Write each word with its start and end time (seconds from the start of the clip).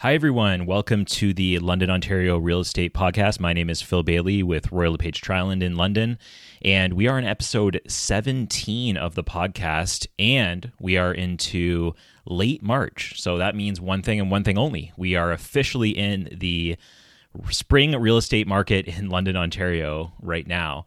Hi, 0.00 0.14
everyone. 0.14 0.64
Welcome 0.64 1.04
to 1.06 1.34
the 1.34 1.58
London, 1.58 1.90
Ontario 1.90 2.38
Real 2.38 2.60
Estate 2.60 2.94
Podcast. 2.94 3.40
My 3.40 3.52
name 3.52 3.68
is 3.68 3.82
Phil 3.82 4.04
Bailey 4.04 4.44
with 4.44 4.70
Royal 4.70 4.92
LePage 4.92 5.20
Triland 5.20 5.60
in 5.60 5.74
London, 5.74 6.20
and 6.62 6.92
we 6.92 7.08
are 7.08 7.18
in 7.18 7.24
episode 7.24 7.80
17 7.88 8.96
of 8.96 9.16
the 9.16 9.24
podcast, 9.24 10.06
and 10.16 10.70
we 10.78 10.96
are 10.96 11.12
into 11.12 11.96
late 12.24 12.62
March. 12.62 13.20
So 13.20 13.38
that 13.38 13.56
means 13.56 13.80
one 13.80 14.02
thing 14.02 14.20
and 14.20 14.30
one 14.30 14.44
thing 14.44 14.56
only. 14.56 14.92
We 14.96 15.16
are 15.16 15.32
officially 15.32 15.90
in 15.90 16.28
the 16.30 16.76
spring 17.50 18.00
real 18.00 18.18
estate 18.18 18.46
market 18.46 18.86
in 18.86 19.08
London, 19.08 19.36
Ontario 19.36 20.12
right 20.22 20.46
now. 20.46 20.86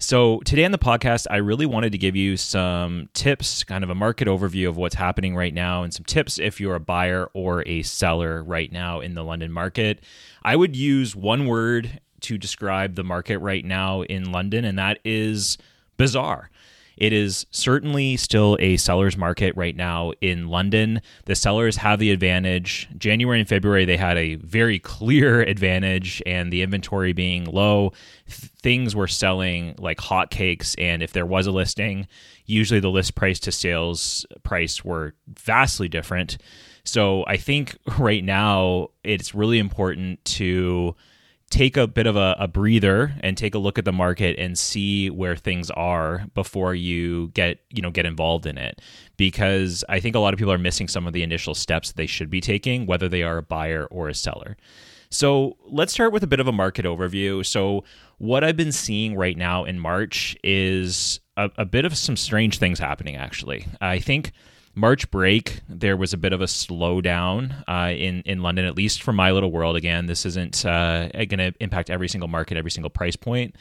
So, 0.00 0.38
today 0.44 0.64
on 0.64 0.70
the 0.70 0.78
podcast, 0.78 1.26
I 1.28 1.38
really 1.38 1.66
wanted 1.66 1.90
to 1.90 1.98
give 1.98 2.14
you 2.14 2.36
some 2.36 3.08
tips, 3.14 3.64
kind 3.64 3.82
of 3.82 3.90
a 3.90 3.96
market 3.96 4.28
overview 4.28 4.68
of 4.68 4.76
what's 4.76 4.94
happening 4.94 5.34
right 5.34 5.52
now, 5.52 5.82
and 5.82 5.92
some 5.92 6.04
tips 6.04 6.38
if 6.38 6.60
you're 6.60 6.76
a 6.76 6.80
buyer 6.80 7.28
or 7.34 7.66
a 7.66 7.82
seller 7.82 8.44
right 8.44 8.70
now 8.70 9.00
in 9.00 9.14
the 9.14 9.24
London 9.24 9.50
market. 9.50 9.98
I 10.44 10.54
would 10.54 10.76
use 10.76 11.16
one 11.16 11.46
word 11.46 12.00
to 12.20 12.38
describe 12.38 12.94
the 12.94 13.02
market 13.02 13.38
right 13.40 13.64
now 13.64 14.02
in 14.02 14.30
London, 14.30 14.64
and 14.64 14.78
that 14.78 15.00
is 15.04 15.58
bizarre. 15.96 16.48
It 16.98 17.12
is 17.12 17.46
certainly 17.52 18.16
still 18.16 18.56
a 18.60 18.76
seller's 18.76 19.16
market 19.16 19.56
right 19.56 19.76
now 19.76 20.12
in 20.20 20.48
London. 20.48 21.00
The 21.26 21.36
sellers 21.36 21.76
have 21.76 22.00
the 22.00 22.10
advantage. 22.10 22.88
January 22.98 23.38
and 23.38 23.48
February, 23.48 23.84
they 23.84 23.96
had 23.96 24.18
a 24.18 24.34
very 24.34 24.80
clear 24.80 25.40
advantage, 25.48 26.20
and 26.26 26.52
the 26.52 26.62
inventory 26.62 27.12
being 27.12 27.44
low, 27.44 27.92
things 28.26 28.96
were 28.96 29.06
selling 29.06 29.76
like 29.78 29.98
hotcakes. 29.98 30.74
And 30.76 31.00
if 31.00 31.12
there 31.12 31.26
was 31.26 31.46
a 31.46 31.52
listing, 31.52 32.08
usually 32.46 32.80
the 32.80 32.90
list 32.90 33.14
price 33.14 33.38
to 33.40 33.52
sales 33.52 34.26
price 34.42 34.84
were 34.84 35.14
vastly 35.28 35.88
different. 35.88 36.36
So 36.82 37.24
I 37.28 37.36
think 37.36 37.78
right 37.98 38.24
now 38.24 38.88
it's 39.04 39.36
really 39.36 39.60
important 39.60 40.24
to 40.24 40.96
take 41.50 41.76
a 41.76 41.86
bit 41.86 42.06
of 42.06 42.16
a, 42.16 42.36
a, 42.38 42.46
breather 42.46 43.14
and 43.20 43.36
take 43.36 43.54
a 43.54 43.58
look 43.58 43.78
at 43.78 43.84
the 43.84 43.92
market 43.92 44.38
and 44.38 44.58
see 44.58 45.08
where 45.08 45.34
things 45.34 45.70
are 45.70 46.26
before 46.34 46.74
you 46.74 47.28
get 47.28 47.60
you 47.70 47.80
know 47.80 47.90
get 47.90 48.06
involved 48.06 48.46
in 48.46 48.58
it. 48.58 48.80
Because 49.16 49.84
i 49.88 49.98
think 50.00 50.14
a 50.14 50.18
lot 50.18 50.34
of 50.34 50.38
people 50.38 50.52
are 50.52 50.58
missing 50.58 50.88
some 50.88 51.06
of 51.06 51.12
the 51.12 51.22
initial 51.22 51.54
steps 51.54 51.92
they 51.92 52.06
should 52.06 52.30
be 52.30 52.40
taking 52.40 52.86
whether 52.86 53.08
they 53.08 53.22
are 53.22 53.38
a 53.38 53.42
buyer 53.42 53.86
or 53.86 54.08
a 54.08 54.14
seller. 54.14 54.56
So 55.10 55.56
let's 55.64 55.92
start 55.92 56.12
with 56.12 56.22
a 56.22 56.26
bit 56.26 56.38
of 56.38 56.48
a 56.48 56.52
market 56.52 56.84
overview. 56.84 57.44
So 57.44 57.84
what 58.18 58.44
i've 58.44 58.56
been 58.56 58.72
seeing 58.72 59.16
right 59.16 59.36
now 59.36 59.64
in 59.64 59.78
march 59.78 60.36
is 60.44 61.20
a, 61.36 61.50
a 61.56 61.64
bit 61.64 61.84
of 61.84 61.96
some 61.96 62.16
strange 62.16 62.58
things 62.58 62.78
happening 62.78 63.16
actually. 63.16 63.66
I 63.80 64.00
think 64.00 64.32
March 64.78 65.10
break, 65.10 65.60
there 65.68 65.96
was 65.96 66.12
a 66.12 66.16
bit 66.16 66.32
of 66.32 66.40
a 66.40 66.44
slowdown 66.46 67.64
uh, 67.68 67.92
in 67.92 68.22
in 68.22 68.42
London, 68.42 68.64
at 68.64 68.76
least 68.76 69.02
for 69.02 69.12
my 69.12 69.32
little 69.32 69.50
world. 69.50 69.76
Again, 69.76 70.06
this 70.06 70.24
isn't 70.24 70.64
uh, 70.64 71.08
going 71.08 71.38
to 71.38 71.52
impact 71.60 71.90
every 71.90 72.08
single 72.08 72.28
market, 72.28 72.56
every 72.56 72.70
single 72.70 72.90
price 72.90 73.16
point. 73.16 73.56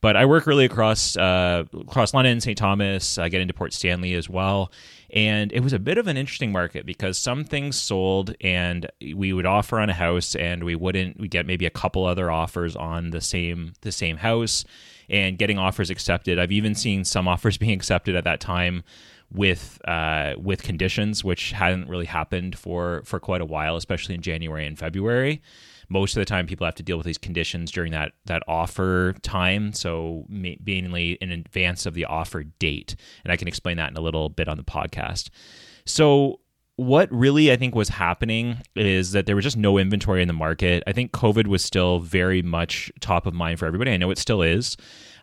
But 0.00 0.16
I 0.16 0.24
work 0.24 0.46
really 0.46 0.64
across 0.64 1.16
uh, 1.16 1.64
across 1.80 2.14
London, 2.14 2.40
St. 2.40 2.56
Thomas. 2.56 3.18
I 3.18 3.28
get 3.28 3.40
into 3.40 3.54
Port 3.54 3.72
Stanley 3.72 4.14
as 4.14 4.28
well, 4.28 4.72
and 5.10 5.52
it 5.52 5.60
was 5.60 5.72
a 5.72 5.78
bit 5.78 5.98
of 5.98 6.06
an 6.06 6.16
interesting 6.16 6.52
market 6.52 6.86
because 6.86 7.18
some 7.18 7.44
things 7.44 7.76
sold, 7.76 8.34
and 8.40 8.90
we 9.14 9.32
would 9.32 9.46
offer 9.46 9.78
on 9.78 9.90
a 9.90 9.94
house, 9.94 10.34
and 10.34 10.64
we 10.64 10.74
wouldn't. 10.74 11.18
We 11.20 11.28
get 11.28 11.46
maybe 11.46 11.66
a 11.66 11.70
couple 11.70 12.04
other 12.04 12.30
offers 12.30 12.76
on 12.76 13.10
the 13.10 13.20
same 13.20 13.74
the 13.82 13.92
same 13.92 14.16
house, 14.16 14.64
and 15.08 15.38
getting 15.38 15.58
offers 15.58 15.90
accepted. 15.90 16.38
I've 16.38 16.52
even 16.52 16.74
seen 16.74 17.04
some 17.04 17.28
offers 17.32 17.56
being 17.58 17.72
accepted 17.72 18.16
at 18.16 18.24
that 18.24 18.40
time 18.40 18.82
with 19.32 19.80
uh, 19.86 20.34
with 20.38 20.62
conditions, 20.62 21.24
which 21.24 21.52
hadn't 21.52 21.88
really 21.88 22.06
happened 22.06 22.58
for 22.58 23.02
for 23.04 23.18
quite 23.18 23.40
a 23.40 23.44
while, 23.46 23.76
especially 23.76 24.14
in 24.14 24.22
January 24.22 24.66
and 24.66 24.78
February. 24.78 25.42
Most 25.88 26.16
of 26.16 26.20
the 26.20 26.24
time, 26.24 26.46
people 26.46 26.64
have 26.64 26.74
to 26.76 26.82
deal 26.82 26.96
with 26.96 27.06
these 27.06 27.18
conditions 27.18 27.70
during 27.70 27.92
that 27.92 28.12
that 28.26 28.42
offer 28.46 29.14
time, 29.22 29.72
so 29.72 30.24
mainly 30.28 31.12
in 31.12 31.30
advance 31.30 31.86
of 31.86 31.94
the 31.94 32.04
offer 32.04 32.44
date, 32.44 32.96
and 33.24 33.32
I 33.32 33.36
can 33.36 33.48
explain 33.48 33.76
that 33.76 33.90
in 33.90 33.96
a 33.96 34.00
little 34.00 34.28
bit 34.28 34.48
on 34.48 34.56
the 34.56 34.64
podcast. 34.64 35.28
So 35.84 36.40
what 36.76 37.12
really 37.12 37.52
I 37.52 37.56
think 37.56 37.74
was 37.74 37.90
happening 37.90 38.58
is 38.74 39.12
that 39.12 39.26
there 39.26 39.36
was 39.36 39.44
just 39.44 39.56
no 39.56 39.78
inventory 39.78 40.22
in 40.22 40.28
the 40.28 40.34
market. 40.34 40.82
I 40.86 40.92
think 40.92 41.12
COVID 41.12 41.46
was 41.46 41.62
still 41.62 41.98
very 41.98 42.40
much 42.42 42.90
top 43.00 43.26
of 43.26 43.34
mind 43.34 43.58
for 43.58 43.66
everybody. 43.66 43.90
I 43.90 43.98
know 43.98 44.10
it 44.10 44.18
still 44.18 44.42
is. 44.42 44.76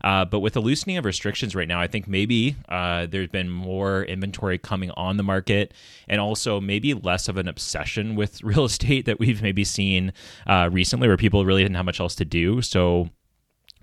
Uh, 0.03 0.25
but 0.25 0.39
with 0.39 0.53
the 0.53 0.61
loosening 0.61 0.97
of 0.97 1.05
restrictions 1.05 1.55
right 1.55 1.67
now, 1.67 1.79
I 1.79 1.87
think 1.87 2.07
maybe 2.07 2.55
uh, 2.69 3.05
there's 3.05 3.29
been 3.29 3.49
more 3.49 4.03
inventory 4.03 4.57
coming 4.57 4.91
on 4.91 5.17
the 5.17 5.23
market 5.23 5.73
and 6.07 6.21
also 6.21 6.61
maybe 6.61 6.93
less 6.93 7.27
of 7.27 7.37
an 7.37 7.47
obsession 7.47 8.15
with 8.15 8.43
real 8.43 8.65
estate 8.65 9.05
that 9.05 9.19
we've 9.19 9.41
maybe 9.41 9.63
seen 9.63 10.13
uh, 10.47 10.69
recently 10.71 11.07
where 11.07 11.17
people 11.17 11.45
really 11.45 11.63
didn't 11.63 11.75
have 11.75 11.85
much 11.85 11.99
else 11.99 12.15
to 12.15 12.25
do. 12.25 12.61
So 12.61 13.09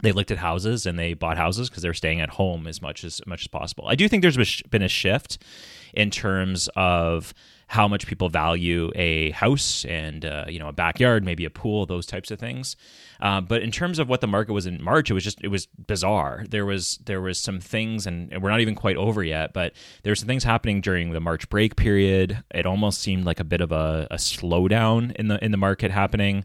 they 0.03 0.13
looked 0.13 0.31
at 0.31 0.39
houses 0.39 0.87
and 0.87 0.99
they 0.99 1.15
bought 1.15 1.39
houses 1.39 1.69
because 1.69 1.83
they're 1.83 1.95
staying 1.95 2.21
at 2.21 2.31
home 2.31 2.67
as 2.67 2.83
much 2.83 3.05
as, 3.05 3.21
as 3.21 3.27
much 3.27 3.43
as 3.43 3.49
possible. 3.49 3.87
I 3.89 3.95
do 3.95 4.09
think 4.09 4.23
there's 4.23 4.63
been 4.63 4.83
a 4.83 4.89
shift 4.89 5.39
in 5.97 6.11
terms 6.11 6.69
of 6.77 7.35
how 7.69 7.89
much 7.89 8.07
people 8.07 8.29
value 8.29 8.93
a 8.95 9.31
house 9.31 9.85
and 9.87 10.25
uh, 10.25 10.45
you 10.49 10.59
know 10.59 10.69
a 10.69 10.73
backyard, 10.73 11.25
maybe 11.25 11.45
a 11.45 11.51
pool, 11.51 11.85
those 11.87 12.07
types 12.07 12.31
of 12.31 12.39
things. 12.39 12.77
Uh, 13.21 13.41
but 13.41 13.63
in 13.63 13.71
terms 13.71 13.99
of 13.99 14.09
what 14.09 14.21
the 14.21 14.27
market 14.27 14.53
was 14.53 14.67
in 14.67 14.83
March, 14.83 15.11
it 15.11 15.15
was 15.15 15.25
just 15.25 15.43
it 15.43 15.49
was 15.49 15.67
bizarre. 15.67 16.45
There 16.49 16.65
was 16.65 16.99
there 17.07 17.21
was 17.21 17.39
some 17.39 17.59
things, 17.59 18.07
and, 18.07 18.31
we're 18.41 18.51
not 18.51 18.61
even 18.61 18.75
quite 18.75 18.97
over 18.97 19.25
yet, 19.25 19.53
but 19.53 19.73
there's 20.05 20.21
some 20.21 20.29
things 20.29 20.45
happening 20.45 20.81
during 20.81 21.11
the 21.11 21.21
March 21.21 21.49
break 21.49 21.75
period. 21.77 22.45
It 22.55 22.67
almost 22.67 23.01
seemed 23.01 23.25
like 23.25 23.41
a 23.41 23.45
bit 23.45 23.61
of 23.61 23.73
a, 23.73 24.07
a 24.11 24.17
slowdown 24.17 25.15
in 25.17 25.29
the 25.29 25.45
in 25.45 25.51
the 25.51 25.57
market 25.57 25.91
happening. 25.91 26.45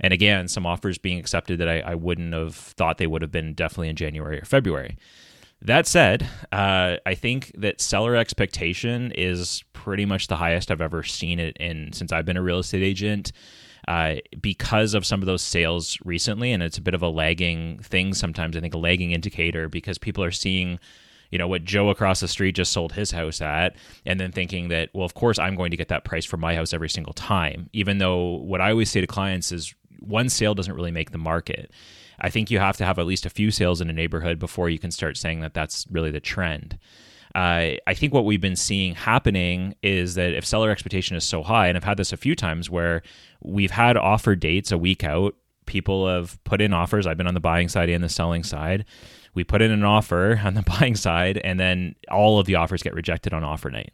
And 0.00 0.12
again, 0.12 0.48
some 0.48 0.66
offers 0.66 0.98
being 0.98 1.18
accepted 1.18 1.58
that 1.58 1.68
I, 1.68 1.80
I 1.80 1.94
wouldn't 1.94 2.32
have 2.32 2.54
thought 2.54 2.98
they 2.98 3.06
would 3.06 3.22
have 3.22 3.30
been 3.30 3.54
definitely 3.54 3.88
in 3.88 3.96
January 3.96 4.40
or 4.40 4.44
February. 4.44 4.96
That 5.64 5.86
said, 5.86 6.28
uh, 6.50 6.96
I 7.06 7.14
think 7.14 7.52
that 7.56 7.80
seller 7.80 8.16
expectation 8.16 9.12
is 9.12 9.62
pretty 9.72 10.04
much 10.04 10.26
the 10.26 10.36
highest 10.36 10.72
I've 10.72 10.80
ever 10.80 11.04
seen 11.04 11.38
it 11.38 11.56
in 11.58 11.92
since 11.92 12.10
I've 12.10 12.24
been 12.24 12.36
a 12.36 12.42
real 12.42 12.58
estate 12.58 12.82
agent. 12.82 13.32
Uh, 13.88 14.16
because 14.40 14.94
of 14.94 15.04
some 15.04 15.20
of 15.20 15.26
those 15.26 15.42
sales 15.42 15.98
recently, 16.04 16.52
and 16.52 16.62
it's 16.62 16.78
a 16.78 16.80
bit 16.82 16.94
of 16.94 17.02
a 17.02 17.08
lagging 17.08 17.78
thing 17.80 18.14
sometimes. 18.14 18.56
I 18.56 18.60
think 18.60 18.74
a 18.74 18.78
lagging 18.78 19.10
indicator 19.10 19.68
because 19.68 19.98
people 19.98 20.22
are 20.22 20.30
seeing 20.30 20.78
you 21.32 21.38
know 21.38 21.48
what 21.48 21.64
Joe 21.64 21.88
across 21.88 22.20
the 22.20 22.28
street 22.28 22.54
just 22.54 22.72
sold 22.72 22.92
his 22.92 23.10
house 23.10 23.40
at, 23.40 23.74
and 24.06 24.20
then 24.20 24.30
thinking 24.30 24.68
that, 24.68 24.90
well, 24.92 25.04
of 25.04 25.14
course 25.14 25.38
I'm 25.38 25.56
going 25.56 25.72
to 25.72 25.76
get 25.76 25.88
that 25.88 26.04
price 26.04 26.24
for 26.24 26.36
my 26.36 26.54
house 26.54 26.72
every 26.72 26.90
single 26.90 27.14
time. 27.14 27.70
Even 27.72 27.98
though 27.98 28.36
what 28.36 28.60
I 28.60 28.70
always 28.70 28.90
say 28.90 29.00
to 29.00 29.06
clients 29.06 29.50
is 29.50 29.74
one 29.98 30.28
sale 30.28 30.54
doesn't 30.54 30.74
really 30.74 30.90
make 30.92 31.10
the 31.10 31.18
market. 31.18 31.72
I 32.22 32.30
think 32.30 32.50
you 32.50 32.58
have 32.58 32.76
to 32.78 32.84
have 32.84 32.98
at 32.98 33.06
least 33.06 33.26
a 33.26 33.30
few 33.30 33.50
sales 33.50 33.80
in 33.80 33.90
a 33.90 33.92
neighborhood 33.92 34.38
before 34.38 34.70
you 34.70 34.78
can 34.78 34.90
start 34.90 35.16
saying 35.16 35.40
that 35.40 35.52
that's 35.52 35.86
really 35.90 36.10
the 36.10 36.20
trend. 36.20 36.78
Uh, 37.34 37.76
I 37.86 37.94
think 37.94 38.14
what 38.14 38.24
we've 38.24 38.40
been 38.40 38.56
seeing 38.56 38.94
happening 38.94 39.74
is 39.82 40.14
that 40.14 40.32
if 40.32 40.46
seller 40.46 40.70
expectation 40.70 41.16
is 41.16 41.24
so 41.24 41.42
high, 41.42 41.68
and 41.68 41.76
I've 41.76 41.84
had 41.84 41.96
this 41.96 42.12
a 42.12 42.16
few 42.16 42.34
times 42.34 42.70
where 42.70 43.02
we've 43.42 43.70
had 43.70 43.96
offer 43.96 44.36
dates 44.36 44.70
a 44.70 44.78
week 44.78 45.02
out, 45.02 45.34
people 45.66 46.08
have 46.08 46.42
put 46.44 46.60
in 46.60 46.72
offers. 46.72 47.06
I've 47.06 47.16
been 47.16 47.26
on 47.26 47.34
the 47.34 47.40
buying 47.40 47.68
side 47.68 47.88
and 47.88 48.04
the 48.04 48.08
selling 48.08 48.44
side. 48.44 48.84
We 49.34 49.44
put 49.44 49.62
in 49.62 49.70
an 49.70 49.84
offer 49.84 50.40
on 50.44 50.54
the 50.54 50.62
buying 50.62 50.94
side, 50.94 51.38
and 51.38 51.58
then 51.58 51.96
all 52.10 52.38
of 52.38 52.46
the 52.46 52.54
offers 52.54 52.82
get 52.82 52.94
rejected 52.94 53.34
on 53.34 53.42
offer 53.44 53.70
night 53.70 53.92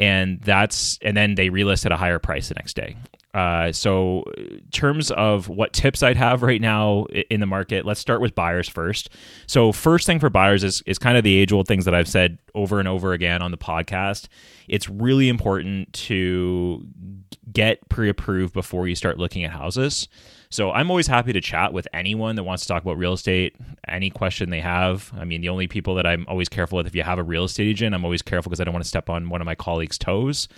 and 0.00 0.40
that's 0.40 0.98
and 1.02 1.16
then 1.16 1.34
they 1.34 1.50
relist 1.50 1.84
at 1.86 1.92
a 1.92 1.96
higher 1.96 2.18
price 2.18 2.48
the 2.48 2.54
next 2.54 2.74
day. 2.74 2.96
Uh, 3.32 3.70
so, 3.70 4.24
terms 4.72 5.12
of 5.12 5.48
what 5.48 5.72
tips 5.72 6.02
I'd 6.02 6.16
have 6.16 6.42
right 6.42 6.60
now 6.60 7.04
in 7.30 7.38
the 7.38 7.46
market, 7.46 7.84
let's 7.84 8.00
start 8.00 8.20
with 8.20 8.34
buyers 8.34 8.68
first. 8.68 9.08
So, 9.46 9.70
first 9.70 10.04
thing 10.06 10.18
for 10.18 10.28
buyers 10.30 10.64
is 10.64 10.82
is 10.84 10.98
kind 10.98 11.16
of 11.16 11.22
the 11.22 11.36
age 11.36 11.52
old 11.52 11.68
things 11.68 11.84
that 11.84 11.94
I've 11.94 12.08
said 12.08 12.38
over 12.56 12.80
and 12.80 12.88
over 12.88 13.12
again 13.12 13.40
on 13.40 13.52
the 13.52 13.56
podcast. 13.56 14.26
It's 14.66 14.88
really 14.88 15.28
important 15.28 15.92
to 15.92 16.84
get 17.52 17.88
pre 17.88 18.08
approved 18.08 18.52
before 18.52 18.88
you 18.88 18.96
start 18.96 19.18
looking 19.18 19.44
at 19.44 19.52
houses. 19.52 20.08
So 20.52 20.72
I'm 20.72 20.90
always 20.90 21.06
happy 21.06 21.32
to 21.32 21.40
chat 21.40 21.72
with 21.72 21.86
anyone 21.92 22.34
that 22.34 22.42
wants 22.42 22.64
to 22.64 22.68
talk 22.68 22.82
about 22.82 22.98
real 22.98 23.12
estate, 23.12 23.54
any 23.86 24.10
question 24.10 24.50
they 24.50 24.60
have. 24.60 25.12
I 25.16 25.24
mean, 25.24 25.40
the 25.40 25.48
only 25.48 25.68
people 25.68 25.94
that 25.94 26.06
I'm 26.06 26.26
always 26.28 26.48
careful 26.48 26.78
with, 26.78 26.88
if 26.88 26.96
you 26.96 27.04
have 27.04 27.20
a 27.20 27.22
real 27.22 27.44
estate 27.44 27.68
agent, 27.68 27.94
I'm 27.94 28.04
always 28.04 28.22
careful 28.22 28.50
because 28.50 28.60
I 28.60 28.64
don't 28.64 28.74
want 28.74 28.82
to 28.82 28.88
step 28.88 29.08
on 29.08 29.28
one 29.28 29.40
of 29.40 29.44
my 29.44 29.54
colleagues' 29.54 29.98
toes. 29.98 30.48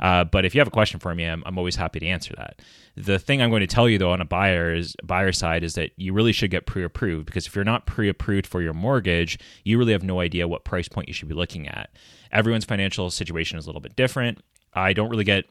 Uh, 0.00 0.24
but 0.24 0.44
if 0.44 0.54
you 0.54 0.60
have 0.60 0.68
a 0.68 0.72
question 0.72 1.00
for 1.00 1.14
me, 1.14 1.24
I'm, 1.24 1.42
I'm 1.46 1.58
always 1.58 1.76
happy 1.76 2.00
to 2.00 2.06
answer 2.06 2.34
that. 2.36 2.60
The 2.96 3.18
thing 3.18 3.40
I'm 3.40 3.50
going 3.50 3.60
to 3.60 3.66
tell 3.66 3.88
you 3.88 3.98
though 3.98 4.12
on 4.12 4.20
a 4.20 4.24
buyer's 4.24 4.96
buyer 5.04 5.32
side 5.32 5.62
is 5.62 5.74
that 5.74 5.90
you 5.96 6.12
really 6.12 6.32
should 6.32 6.50
get 6.50 6.66
pre-approved 6.66 7.26
because 7.26 7.46
if 7.46 7.54
you're 7.54 7.64
not 7.64 7.86
pre-approved 7.86 8.46
for 8.46 8.62
your 8.62 8.74
mortgage, 8.74 9.38
you 9.64 9.78
really 9.78 9.92
have 9.92 10.02
no 10.02 10.20
idea 10.20 10.48
what 10.48 10.64
price 10.64 10.88
point 10.88 11.08
you 11.08 11.14
should 11.14 11.28
be 11.28 11.34
looking 11.34 11.68
at. 11.68 11.90
Everyone's 12.32 12.64
financial 12.64 13.10
situation 13.10 13.58
is 13.58 13.66
a 13.66 13.68
little 13.68 13.80
bit 13.80 13.96
different. 13.96 14.38
I 14.74 14.92
don't 14.92 15.08
really 15.08 15.24
get 15.24 15.46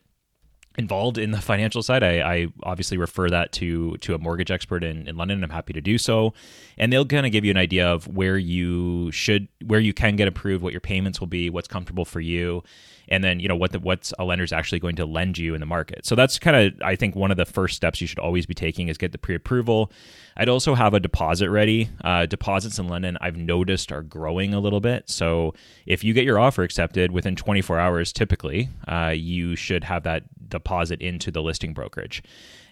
involved 0.78 1.18
in 1.18 1.32
the 1.32 1.42
financial 1.42 1.82
side, 1.82 2.04
I, 2.04 2.22
I, 2.22 2.48
obviously 2.64 2.98
refer 2.98 3.30
that 3.30 3.52
to 3.54 3.98
to 3.98 4.14
a 4.14 4.18
mortgage 4.18 4.52
expert 4.52 4.84
in, 4.84 5.08
in 5.08 5.18
London. 5.18 5.44
I'm 5.44 5.50
happy 5.50 5.74
to 5.74 5.82
do 5.82 5.98
so, 5.98 6.34
and 6.78 6.94
they'll 6.94 7.06
kind 7.06 7.26
of 7.26 7.32
give 7.32 7.44
you 7.44 7.52
an 7.52 7.58
idea 7.58 7.88
of 7.88 8.08
where 8.08 8.38
you 8.38 9.12
should, 9.12 9.48
where 9.66 9.80
you 9.80 9.94
can 9.94 10.16
get 10.16 10.28
approved, 10.28 10.64
what 10.64 10.74
your 10.74 10.82
payments 10.82 11.20
will 11.20 11.28
be, 11.28 11.50
what's 11.50 11.68
comfortable 11.68 12.06
for 12.06 12.20
you, 12.20 12.64
and 13.10 13.24
then 13.24 13.40
you 13.40 13.48
know 13.48 13.56
what 13.56 13.72
the, 13.72 13.80
what's 13.80 14.14
a 14.20 14.26
lender's 14.26 14.54
actually 14.54 14.80
going 14.80 14.96
to 14.98 15.06
lend 15.06 15.38
you 15.38 15.54
in 15.54 15.60
the 15.60 15.66
market. 15.66 16.06
So 16.06 16.16
that's 16.16 16.38
kind 16.38 16.56
of 16.56 16.82
I 16.84 16.96
think 16.96 17.16
one 17.16 17.32
of 17.32 17.38
the 17.38 17.46
first 17.46 17.76
steps 17.76 18.00
you 18.00 18.08
should 18.08 18.20
always 18.20 18.46
be 18.46 18.54
taking 18.54 18.88
is 18.88 18.98
get 18.98 19.12
the 19.12 19.18
pre-approval. 19.18 19.92
I'd 20.36 20.50
also 20.50 20.76
have 20.76 20.94
a 20.94 21.00
deposit 21.00 21.50
ready. 21.50 21.90
Uh, 22.04 22.28
deposits 22.28 22.78
in 22.78 22.88
London 22.88 23.18
I've 23.20 23.38
noticed 23.38 23.92
are 23.92 24.04
growing 24.04 24.54
a 24.54 24.60
little 24.60 24.80
bit. 24.80 25.10
So 25.10 25.56
if 25.88 26.04
you 26.04 26.14
get 26.14 26.26
your 26.26 26.38
offer 26.38 26.62
accepted 26.62 27.12
within 27.12 27.36
24 27.36 27.80
hours, 27.80 28.14
typically 28.14 28.70
uh, 28.88 29.14
you 29.16 29.56
should 29.56 29.84
have 29.86 30.04
that 30.04 30.24
into 31.02 31.32
the 31.32 31.42
listing 31.42 31.74
brokerage. 31.74 32.24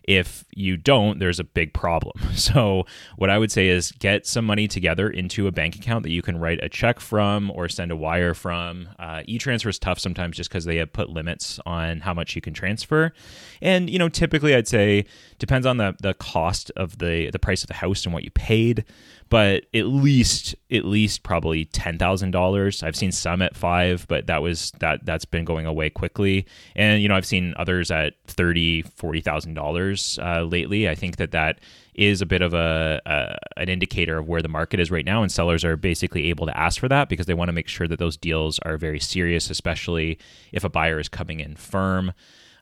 If 0.08 0.46
you 0.56 0.78
don't, 0.78 1.18
there's 1.18 1.40
a 1.40 1.44
big 1.44 1.74
problem. 1.74 2.14
So, 2.36 2.86
what 3.16 3.30
I 3.30 3.40
would 3.40 3.52
say 3.52 3.70
is 3.70 3.92
get 3.94 4.28
some 4.28 4.46
money 4.46 4.68
together 4.68 5.10
into 5.10 5.48
a 5.48 5.52
bank 5.52 5.76
account 5.76 6.04
that 6.04 6.12
you 6.12 6.22
can 6.22 6.38
write 6.38 6.60
a 6.62 6.70
check 6.70 7.00
from 7.00 7.50
or 7.50 7.68
send 7.70 7.92
a 7.92 7.96
wire 7.96 8.34
from. 8.34 8.90
Uh, 9.00 9.24
e 9.26 9.40
transfer 9.40 9.70
is 9.70 9.80
tough 9.80 9.98
sometimes 9.98 10.38
just 10.38 10.50
because 10.50 10.66
they 10.66 10.76
have 10.76 10.94
put 10.94 11.10
limits 11.10 11.60
on 11.66 12.02
how 12.02 12.14
much 12.14 12.36
you 12.36 12.42
can 12.42 12.54
transfer. 12.54 13.14
And, 13.62 13.90
you 13.90 13.98
know, 13.98 14.10
typically 14.10 14.54
I'd 14.54 14.68
say 14.68 15.06
depends 15.40 15.66
on 15.66 15.78
the, 15.78 15.96
the 16.02 16.14
cost 16.14 16.72
of 16.76 17.00
the, 17.00 17.32
the 17.32 17.40
price 17.40 17.64
of 17.64 17.68
the 17.68 17.76
house 17.76 18.06
and 18.06 18.14
what 18.14 18.24
you 18.24 18.32
paid 18.32 18.86
but 19.30 19.66
at 19.74 19.88
least 19.88 20.56
at 20.72 20.86
least 20.86 21.24
probably 21.24 21.66
ten 21.66 21.98
thousand 21.98 22.31
dollars. 22.31 22.83
I've 22.83 22.95
seen 22.95 23.12
some 23.12 23.42
at 23.42 23.56
five, 23.56 24.06
but 24.07 24.27
that 24.27 24.42
was 24.42 24.72
that 24.80 25.06
that's 25.06 25.25
been 25.25 25.45
going 25.45 25.66
away 25.66 25.89
quickly. 25.89 26.45
And 26.75 27.01
you 27.01 27.07
know, 27.07 27.16
I've 27.16 27.25
seen 27.25 27.54
others 27.57 27.92
at 27.92 28.13
thirty, 28.27 28.83
forty 28.83 29.22
thousand 29.22 29.57
uh, 29.57 29.62
dollars 29.62 30.19
lately. 30.22 30.88
I 30.88 30.95
think 30.95 31.18
that 31.18 31.31
that 31.31 31.60
is 31.95 32.22
a 32.22 32.25
bit 32.25 32.42
of 32.42 32.54
a, 32.54 33.01
a, 33.06 33.38
an 33.57 33.69
indicator 33.69 34.18
of 34.18 34.27
where 34.27 34.42
the 34.42 34.50
market 34.50 34.80
is 34.80 34.92
right 34.92 35.06
now, 35.06 35.24
and 35.24 35.31
sellers 35.31 35.63
are 35.63 35.77
basically 35.77 36.27
able 36.27 36.45
to 36.45 36.57
ask 36.57 36.80
for 36.80 36.89
that 36.89 37.10
because 37.10 37.25
they 37.25 37.33
want 37.33 37.48
to 37.48 37.54
make 37.54 37.68
sure 37.68 37.88
that 37.88 38.00
those 38.00 38.18
deals 38.18 38.60
are 38.60 38.77
very 38.77 39.00
serious, 39.00 39.50
especially 39.50 40.19
if 40.51 40.63
a 40.63 40.69
buyer 40.69 41.00
is 41.00 41.10
coming 41.10 41.39
in 41.39 41.56
firm. 41.56 42.12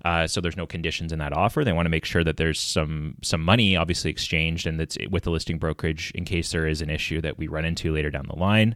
Uh, 0.04 0.28
so 0.28 0.42
there's 0.42 0.58
no 0.58 0.68
conditions 0.68 1.14
in 1.14 1.20
that 1.20 1.34
offer. 1.34 1.64
They 1.64 1.72
want 1.72 1.86
to 1.86 1.90
make 1.90 2.06
sure 2.06 2.24
that 2.24 2.38
there's 2.38 2.60
some 2.60 3.16
some 3.22 3.42
money 3.42 3.76
obviously 3.76 4.12
exchanged 4.12 4.68
and 4.68 4.80
that's 4.80 4.98
with 5.10 5.24
the 5.24 5.32
listing 5.32 5.58
brokerage 5.58 6.12
in 6.14 6.26
case 6.26 6.52
there 6.52 6.68
is 6.68 6.82
an 6.82 6.90
issue 6.90 7.22
that 7.22 7.38
we 7.38 7.48
run 7.48 7.66
into 7.66 7.94
later 7.94 8.12
down 8.12 8.26
the 8.28 8.38
line. 8.38 8.76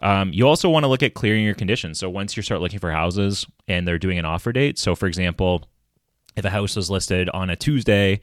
Um, 0.00 0.32
you 0.32 0.46
also 0.46 0.68
want 0.68 0.84
to 0.84 0.88
look 0.88 1.02
at 1.02 1.14
clearing 1.14 1.44
your 1.44 1.54
conditions. 1.54 1.98
So 1.98 2.08
once 2.10 2.36
you 2.36 2.42
start 2.42 2.60
looking 2.60 2.78
for 2.78 2.90
houses 2.90 3.46
and 3.66 3.86
they're 3.86 3.98
doing 3.98 4.18
an 4.18 4.24
offer 4.24 4.52
date, 4.52 4.78
so 4.78 4.94
for 4.94 5.06
example, 5.06 5.64
if 6.36 6.44
a 6.44 6.50
house 6.50 6.76
was 6.76 6.90
listed 6.90 7.28
on 7.30 7.50
a 7.50 7.56
Tuesday 7.56 8.20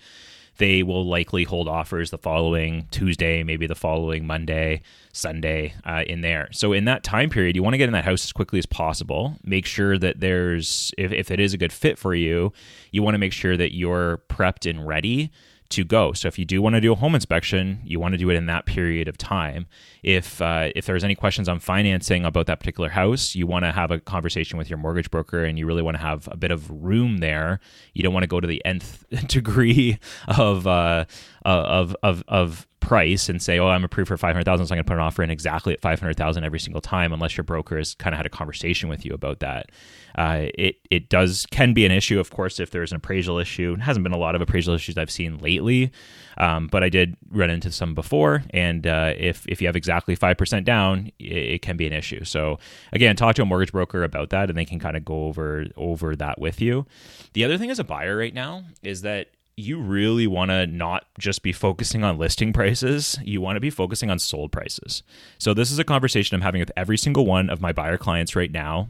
they 0.57 0.83
will 0.83 1.05
likely 1.05 1.43
hold 1.43 1.67
offers 1.67 2.11
the 2.11 2.17
following 2.17 2.87
Tuesday, 2.91 3.43
maybe 3.43 3.67
the 3.67 3.75
following 3.75 4.27
Monday, 4.27 4.81
Sunday 5.13 5.73
uh, 5.85 6.03
in 6.05 6.21
there. 6.21 6.49
So 6.51 6.73
in 6.73 6.85
that 6.85 7.03
time 7.03 7.29
period, 7.29 7.55
you 7.55 7.63
want 7.63 7.73
to 7.73 7.77
get 7.77 7.89
in 7.89 7.93
that 7.93 8.05
house 8.05 8.23
as 8.23 8.31
quickly 8.31 8.59
as 8.59 8.65
possible. 8.65 9.37
Make 9.43 9.65
sure 9.65 9.97
that 9.97 10.19
there's, 10.19 10.93
if, 10.97 11.11
if 11.11 11.31
it 11.31 11.39
is 11.39 11.53
a 11.53 11.57
good 11.57 11.73
fit 11.73 11.97
for 11.97 12.13
you, 12.13 12.53
you 12.91 13.01
want 13.01 13.15
to 13.15 13.19
make 13.19 13.33
sure 13.33 13.57
that 13.57 13.75
you're 13.75 14.21
prepped 14.29 14.69
and 14.69 14.85
ready 14.85 15.31
to 15.71 15.83
go. 15.83 16.13
So 16.13 16.27
if 16.27 16.37
you 16.37 16.45
do 16.45 16.61
want 16.61 16.75
to 16.75 16.81
do 16.81 16.91
a 16.91 16.95
home 16.95 17.15
inspection, 17.15 17.79
you 17.83 17.99
want 17.99 18.13
to 18.13 18.17
do 18.17 18.29
it 18.29 18.35
in 18.35 18.45
that 18.47 18.65
period 18.65 19.07
of 19.07 19.17
time. 19.17 19.67
If 20.03 20.41
uh, 20.41 20.69
if 20.75 20.85
there's 20.85 21.03
any 21.03 21.15
questions 21.15 21.47
on 21.49 21.59
financing 21.59 22.25
about 22.25 22.45
that 22.47 22.59
particular 22.59 22.89
house, 22.89 23.35
you 23.35 23.47
want 23.47 23.65
to 23.65 23.71
have 23.71 23.91
a 23.91 23.99
conversation 23.99 24.57
with 24.57 24.69
your 24.69 24.77
mortgage 24.77 25.11
broker, 25.11 25.43
and 25.43 25.57
you 25.59 25.65
really 25.65 25.81
want 25.81 25.95
to 25.97 26.01
have 26.01 26.27
a 26.31 26.37
bit 26.37 26.51
of 26.51 26.69
room 26.69 27.17
there. 27.17 27.59
You 27.93 28.03
don't 28.03 28.13
want 28.13 28.23
to 28.23 28.27
go 28.27 28.39
to 28.39 28.47
the 28.47 28.63
nth 28.65 29.05
degree 29.27 29.99
of 30.27 30.67
uh, 30.67 31.05
of 31.43 31.95
of 32.03 32.23
of 32.27 32.67
price 32.81 33.29
and 33.29 33.41
say, 33.41 33.57
"Oh, 33.59 33.67
I'm 33.67 33.85
approved 33.85 34.09
for 34.09 34.17
five 34.17 34.33
hundred 34.33 34.43
thousand, 34.43 34.67
so 34.67 34.73
I'm 34.73 34.77
going 34.77 34.85
to 34.85 34.89
put 34.89 34.95
an 34.95 35.03
offer 35.03 35.23
in 35.23 35.29
exactly 35.29 35.73
at 35.73 35.79
five 35.81 35.99
hundred 35.99 36.17
thousand 36.17 36.43
every 36.43 36.59
single 36.59 36.81
time," 36.81 37.13
unless 37.13 37.37
your 37.37 37.45
broker 37.45 37.77
has 37.77 37.95
kind 37.95 38.13
of 38.13 38.17
had 38.17 38.25
a 38.25 38.29
conversation 38.29 38.89
with 38.89 39.05
you 39.05 39.13
about 39.13 39.39
that. 39.39 39.71
Uh, 40.15 40.47
it 40.55 40.75
it 40.89 41.07
does 41.07 41.45
can 41.51 41.73
be 41.73 41.85
an 41.85 41.91
issue, 41.91 42.19
of 42.19 42.31
course, 42.31 42.59
if 42.59 42.71
there's 42.71 42.91
an 42.91 42.97
appraisal 42.97 43.39
issue. 43.39 43.75
It 43.77 43.81
hasn't 43.81 44.03
been 44.03 44.11
a 44.11 44.17
lot 44.17 44.35
of 44.35 44.41
appraisal 44.41 44.73
issues 44.73 44.97
I've 44.97 45.11
seen 45.11 45.37
lately, 45.37 45.91
um, 46.37 46.67
but 46.67 46.83
I 46.83 46.89
did 46.89 47.15
run 47.29 47.49
into 47.49 47.71
some 47.71 47.93
before. 47.93 48.43
And 48.49 48.85
uh, 48.85 49.13
if 49.15 49.47
if 49.47 49.61
you 49.61 49.67
have 49.67 49.77
exactly 49.77 50.15
five 50.15 50.37
percent 50.37 50.65
down, 50.65 51.11
it, 51.17 51.23
it, 51.23 51.61
can 51.61 51.77
be 51.77 51.87
an 51.87 51.93
issue. 51.93 52.25
So 52.25 52.59
again, 52.91 53.15
talk 53.15 53.35
to 53.35 53.43
a 53.43 53.45
mortgage 53.45 53.71
broker 53.71 54.03
about 54.03 54.31
that, 54.31 54.49
and 54.49 54.57
they 54.57 54.65
can 54.65 54.79
kind 54.79 54.97
of 54.97 55.05
go 55.05 55.25
over 55.25 55.65
over 55.77 56.15
that 56.17 56.41
with 56.41 56.59
you. 56.59 56.85
The 57.33 57.45
other 57.45 57.57
thing 57.57 57.71
as 57.71 57.79
a 57.79 57.85
buyer 57.85 58.17
right 58.17 58.33
now 58.33 58.65
is 58.83 59.03
that 59.03 59.29
you 59.61 59.79
really 59.79 60.27
want 60.27 60.51
to 60.51 60.67
not 60.67 61.05
just 61.19 61.43
be 61.43 61.53
focusing 61.53 62.03
on 62.03 62.17
listing 62.17 62.53
prices, 62.53 63.17
you 63.23 63.41
want 63.41 63.55
to 63.55 63.61
be 63.61 63.69
focusing 63.69 64.09
on 64.09 64.19
sold 64.19 64.51
prices. 64.51 65.03
So, 65.37 65.53
this 65.53 65.71
is 65.71 65.79
a 65.79 65.83
conversation 65.83 66.35
I'm 66.35 66.41
having 66.41 66.59
with 66.59 66.71
every 66.75 66.97
single 66.97 67.25
one 67.25 67.49
of 67.49 67.61
my 67.61 67.71
buyer 67.71 67.97
clients 67.97 68.35
right 68.35 68.51
now. 68.51 68.89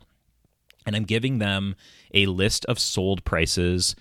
And 0.86 0.96
I'm 0.96 1.04
giving 1.04 1.38
them 1.38 1.76
a 2.14 2.26
list 2.26 2.66
of 2.66 2.80
sold 2.80 3.24
prices 3.24 3.96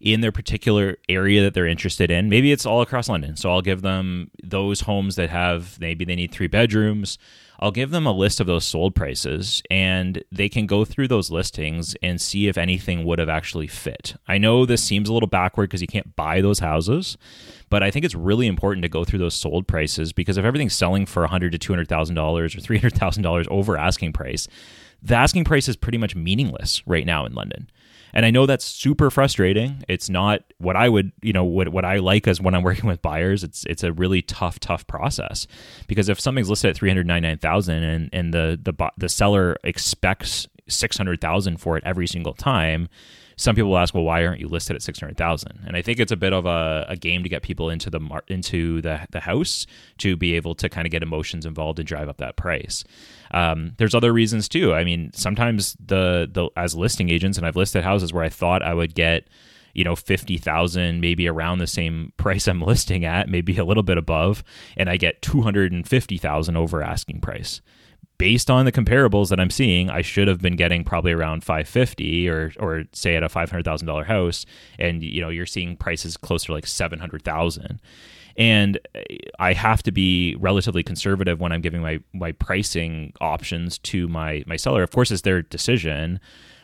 in 0.00 0.20
their 0.20 0.32
particular 0.32 0.96
area 1.08 1.42
that 1.42 1.54
they're 1.54 1.66
interested 1.66 2.10
in. 2.10 2.28
Maybe 2.28 2.52
it's 2.52 2.66
all 2.66 2.80
across 2.80 3.08
London. 3.08 3.36
So, 3.36 3.50
I'll 3.50 3.62
give 3.62 3.82
them 3.82 4.30
those 4.42 4.82
homes 4.82 5.16
that 5.16 5.30
have 5.30 5.78
maybe 5.80 6.04
they 6.04 6.16
need 6.16 6.32
three 6.32 6.48
bedrooms 6.48 7.18
I'll 7.62 7.70
give 7.70 7.90
them 7.90 8.06
a 8.06 8.12
list 8.12 8.40
of 8.40 8.46
those 8.46 8.64
sold 8.64 8.94
prices 8.94 9.62
and 9.70 10.24
they 10.32 10.48
can 10.48 10.64
go 10.64 10.86
through 10.86 11.08
those 11.08 11.30
listings 11.30 11.94
and 12.02 12.18
see 12.18 12.48
if 12.48 12.56
anything 12.56 13.04
would 13.04 13.18
have 13.18 13.28
actually 13.28 13.66
fit. 13.66 14.14
I 14.26 14.38
know 14.38 14.64
this 14.64 14.82
seems 14.82 15.10
a 15.10 15.12
little 15.12 15.28
backward 15.28 15.68
because 15.68 15.82
you 15.82 15.86
can't 15.86 16.16
buy 16.16 16.40
those 16.40 16.60
houses, 16.60 17.18
but 17.68 17.82
I 17.82 17.90
think 17.90 18.06
it's 18.06 18.14
really 18.14 18.46
important 18.46 18.82
to 18.84 18.88
go 18.88 19.04
through 19.04 19.18
those 19.18 19.34
sold 19.34 19.68
prices 19.68 20.14
because 20.14 20.38
if 20.38 20.44
everything's 20.46 20.74
selling 20.74 21.04
for 21.04 21.20
100 21.20 21.52
to 21.52 21.58
$200,000 21.58 22.16
or 22.18 22.48
$300,000 22.48 23.48
over 23.48 23.76
asking 23.76 24.14
price, 24.14 24.48
the 25.02 25.14
asking 25.14 25.44
price 25.44 25.68
is 25.68 25.76
pretty 25.76 25.98
much 25.98 26.16
meaningless 26.16 26.82
right 26.86 27.04
now 27.04 27.26
in 27.26 27.34
London. 27.34 27.68
And 28.12 28.26
I 28.26 28.30
know 28.30 28.46
that's 28.46 28.64
super 28.64 29.10
frustrating. 29.10 29.84
It's 29.88 30.08
not 30.08 30.42
what 30.58 30.76
I 30.76 30.88
would, 30.88 31.12
you 31.22 31.32
know, 31.32 31.44
what 31.44 31.68
what 31.68 31.84
I 31.84 31.98
like 31.98 32.26
as 32.26 32.40
when 32.40 32.54
I'm 32.54 32.62
working 32.70 32.86
with 32.86 33.02
buyers. 33.02 33.44
It's 33.44 33.64
it's 33.66 33.82
a 33.84 33.92
really 33.92 34.22
tough, 34.22 34.58
tough 34.58 34.86
process 34.86 35.46
because 35.86 36.08
if 36.08 36.18
something's 36.18 36.50
listed 36.50 36.70
at 36.70 36.76
three 36.76 36.90
hundred 36.90 37.06
ninety 37.06 37.28
nine 37.28 37.38
thousand 37.38 37.82
and 37.82 37.90
and 37.90 38.10
and 38.12 38.34
the 38.34 38.58
the 38.62 38.90
the 38.96 39.08
seller 39.08 39.56
expects 39.64 40.46
six 40.68 40.96
hundred 40.96 41.20
thousand 41.20 41.58
for 41.58 41.76
it 41.76 41.84
every 41.84 42.06
single 42.06 42.34
time, 42.34 42.88
some 43.40 43.56
people 43.56 43.78
ask, 43.78 43.94
well, 43.94 44.04
why 44.04 44.26
aren't 44.26 44.38
you 44.38 44.48
listed 44.48 44.76
at 44.76 44.82
600,000? 44.82 45.60
And 45.66 45.74
I 45.74 45.80
think 45.80 45.98
it's 45.98 46.12
a 46.12 46.16
bit 46.16 46.34
of 46.34 46.44
a, 46.44 46.84
a, 46.90 46.96
game 46.96 47.22
to 47.22 47.28
get 47.30 47.42
people 47.42 47.70
into 47.70 47.88
the 47.88 47.98
mar- 47.98 48.24
into 48.28 48.82
the, 48.82 49.06
the 49.12 49.20
house 49.20 49.66
to 49.96 50.14
be 50.14 50.36
able 50.36 50.54
to 50.56 50.68
kind 50.68 50.86
of 50.86 50.90
get 50.90 51.02
emotions 51.02 51.46
involved 51.46 51.78
and 51.78 51.88
drive 51.88 52.10
up 52.10 52.18
that 52.18 52.36
price. 52.36 52.84
Um, 53.30 53.72
there's 53.78 53.94
other 53.94 54.12
reasons 54.12 54.46
too. 54.46 54.74
I 54.74 54.84
mean, 54.84 55.10
sometimes 55.14 55.74
the 55.82 56.28
the 56.30 56.50
as 56.54 56.74
listing 56.74 57.08
agents, 57.08 57.38
and 57.38 57.46
I've 57.46 57.56
listed 57.56 57.82
houses 57.82 58.12
where 58.12 58.24
I 58.24 58.28
thought 58.28 58.62
I 58.62 58.74
would 58.74 58.94
get 58.94 59.26
you 59.72 59.84
know 59.84 59.96
50,000 59.96 61.00
maybe 61.00 61.26
around 61.26 61.60
the 61.60 61.66
same 61.66 62.12
price 62.18 62.46
I'm 62.46 62.60
listing 62.60 63.06
at 63.06 63.30
maybe 63.30 63.56
a 63.56 63.64
little 63.64 63.82
bit 63.82 63.96
above 63.96 64.44
and 64.76 64.90
I 64.90 64.98
get 64.98 65.22
250,000 65.22 66.56
over 66.56 66.82
asking 66.82 67.22
price 67.22 67.62
based 68.20 68.50
on 68.50 68.66
the 68.66 68.70
comparables 68.70 69.30
that 69.30 69.40
I'm 69.40 69.48
seeing, 69.48 69.88
I 69.88 70.02
should 70.02 70.28
have 70.28 70.42
been 70.42 70.54
getting 70.54 70.84
probably 70.84 71.10
around 71.12 71.42
550 71.42 72.28
or 72.28 72.52
or 72.60 72.84
say 72.92 73.16
at 73.16 73.22
a 73.22 73.28
$500,000 73.28 74.04
house 74.04 74.44
and 74.78 75.02
you 75.02 75.22
know 75.22 75.30
you're 75.30 75.46
seeing 75.46 75.74
prices 75.74 76.18
closer 76.18 76.48
to 76.48 76.52
like 76.52 76.66
700,000. 76.66 77.80
And 78.36 78.78
I 79.38 79.54
have 79.54 79.82
to 79.84 79.90
be 79.90 80.36
relatively 80.38 80.82
conservative 80.82 81.40
when 81.40 81.50
I'm 81.50 81.62
giving 81.62 81.80
my 81.80 82.00
my 82.12 82.32
pricing 82.32 83.14
options 83.22 83.78
to 83.78 84.06
my 84.06 84.44
my 84.46 84.56
seller. 84.56 84.82
Of 84.82 84.90
course, 84.90 85.10
it's 85.10 85.22
their 85.22 85.40
decision, 85.40 86.20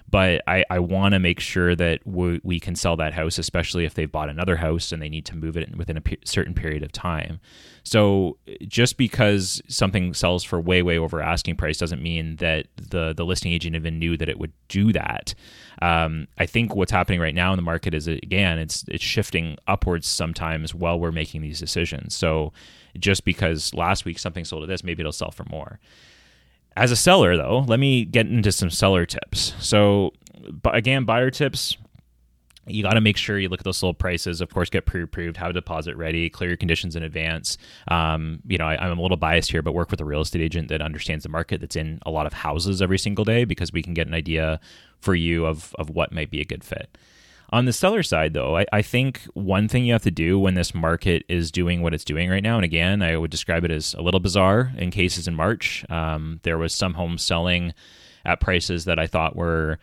but 0.08 0.42
I, 0.46 0.64
I 0.70 0.78
want 0.78 1.12
to 1.14 1.18
make 1.18 1.40
sure 1.40 1.74
that 1.74 2.06
we, 2.06 2.40
we 2.44 2.60
can 2.60 2.76
sell 2.76 2.96
that 2.96 3.12
house, 3.12 3.38
especially 3.38 3.84
if 3.84 3.94
they've 3.94 4.10
bought 4.10 4.28
another 4.28 4.56
house 4.56 4.92
and 4.92 5.02
they 5.02 5.08
need 5.08 5.26
to 5.26 5.36
move 5.36 5.56
it 5.56 5.76
within 5.76 5.96
a 5.96 6.00
pe- 6.00 6.16
certain 6.24 6.54
period 6.54 6.82
of 6.82 6.92
time. 6.92 7.40
So 7.82 8.38
just 8.68 8.96
because 8.96 9.60
something 9.68 10.14
sells 10.14 10.44
for 10.44 10.60
way, 10.60 10.82
way 10.82 10.98
over 10.98 11.20
asking 11.20 11.56
price 11.56 11.78
doesn't 11.78 12.02
mean 12.02 12.36
that 12.36 12.66
the, 12.76 13.14
the 13.14 13.24
listing 13.24 13.52
agent 13.52 13.74
even 13.74 13.98
knew 13.98 14.16
that 14.16 14.28
it 14.28 14.38
would 14.38 14.52
do 14.68 14.92
that. 14.92 15.34
Um, 15.82 16.28
I 16.38 16.46
think 16.46 16.74
what's 16.74 16.92
happening 16.92 17.20
right 17.20 17.34
now 17.34 17.52
in 17.52 17.56
the 17.56 17.62
market 17.62 17.92
is 17.92 18.06
again, 18.08 18.58
it's 18.58 18.84
it's 18.88 19.04
shifting 19.04 19.56
upwards 19.66 20.06
sometimes 20.06 20.74
while 20.74 20.98
we're 20.98 21.12
making 21.12 21.42
these 21.42 21.60
decisions. 21.60 22.14
So 22.14 22.52
just 22.98 23.24
because 23.24 23.74
last 23.74 24.04
week 24.04 24.18
something 24.18 24.44
sold 24.44 24.62
at 24.62 24.68
this, 24.68 24.82
maybe 24.82 25.02
it'll 25.02 25.12
sell 25.12 25.30
for 25.30 25.44
more. 25.50 25.78
As 26.76 26.90
a 26.90 26.96
seller, 26.96 27.36
though, 27.36 27.64
let 27.66 27.80
me 27.80 28.04
get 28.04 28.26
into 28.26 28.52
some 28.52 28.70
seller 28.70 29.06
tips. 29.06 29.54
So, 29.60 30.12
again, 30.64 31.04
buyer 31.04 31.30
tips. 31.30 31.76
You 32.68 32.82
got 32.82 32.94
to 32.94 33.00
make 33.00 33.16
sure 33.16 33.38
you 33.38 33.48
look 33.48 33.60
at 33.60 33.64
those 33.64 33.76
sold 33.76 33.96
prices. 33.96 34.40
Of 34.40 34.52
course, 34.52 34.68
get 34.68 34.86
pre-approved, 34.86 35.36
have 35.36 35.50
a 35.50 35.52
deposit 35.52 35.96
ready, 35.96 36.28
clear 36.28 36.50
your 36.50 36.56
conditions 36.56 36.96
in 36.96 37.04
advance. 37.04 37.58
Um, 37.86 38.40
you 38.44 38.58
know, 38.58 38.66
I, 38.66 38.76
I'm 38.76 38.98
a 38.98 39.00
little 39.00 39.16
biased 39.16 39.52
here, 39.52 39.62
but 39.62 39.72
work 39.72 39.90
with 39.90 40.00
a 40.00 40.04
real 40.04 40.20
estate 40.20 40.42
agent 40.42 40.68
that 40.68 40.82
understands 40.82 41.22
the 41.22 41.28
market, 41.28 41.60
that's 41.60 41.76
in 41.76 42.00
a 42.04 42.10
lot 42.10 42.26
of 42.26 42.32
houses 42.32 42.82
every 42.82 42.98
single 42.98 43.24
day, 43.24 43.44
because 43.44 43.72
we 43.72 43.82
can 43.82 43.94
get 43.94 44.08
an 44.08 44.14
idea 44.14 44.58
for 44.98 45.14
you 45.14 45.46
of 45.46 45.74
of 45.78 45.90
what 45.90 46.12
might 46.12 46.30
be 46.30 46.40
a 46.40 46.44
good 46.44 46.64
fit. 46.64 46.98
On 47.50 47.64
the 47.64 47.72
seller 47.72 48.02
side, 48.02 48.34
though, 48.34 48.56
I, 48.56 48.66
I, 48.72 48.82
think 48.82 49.22
one 49.34 49.68
thing 49.68 49.84
you 49.84 49.92
have 49.92 50.02
to 50.02 50.10
do 50.10 50.38
when 50.38 50.54
this 50.54 50.74
market 50.74 51.24
is 51.28 51.52
doing 51.52 51.80
what 51.80 51.94
it's 51.94 52.04
doing 52.04 52.28
right 52.28 52.42
now, 52.42 52.56
and 52.56 52.64
again, 52.64 53.02
I 53.02 53.16
would 53.16 53.30
describe 53.30 53.64
it 53.64 53.70
as 53.70 53.94
a 53.94 54.02
little 54.02 54.18
bizarre 54.18 54.72
in 54.76 54.90
cases 54.90 55.28
in 55.28 55.34
March. 55.36 55.84
Um, 55.88 56.40
there 56.42 56.58
was 56.58 56.74
some 56.74 56.94
homes 56.94 57.22
selling 57.22 57.72
at 58.24 58.40
prices 58.40 58.84
that 58.86 58.98
I 58.98 59.06
thought 59.06 59.36
were 59.36 59.78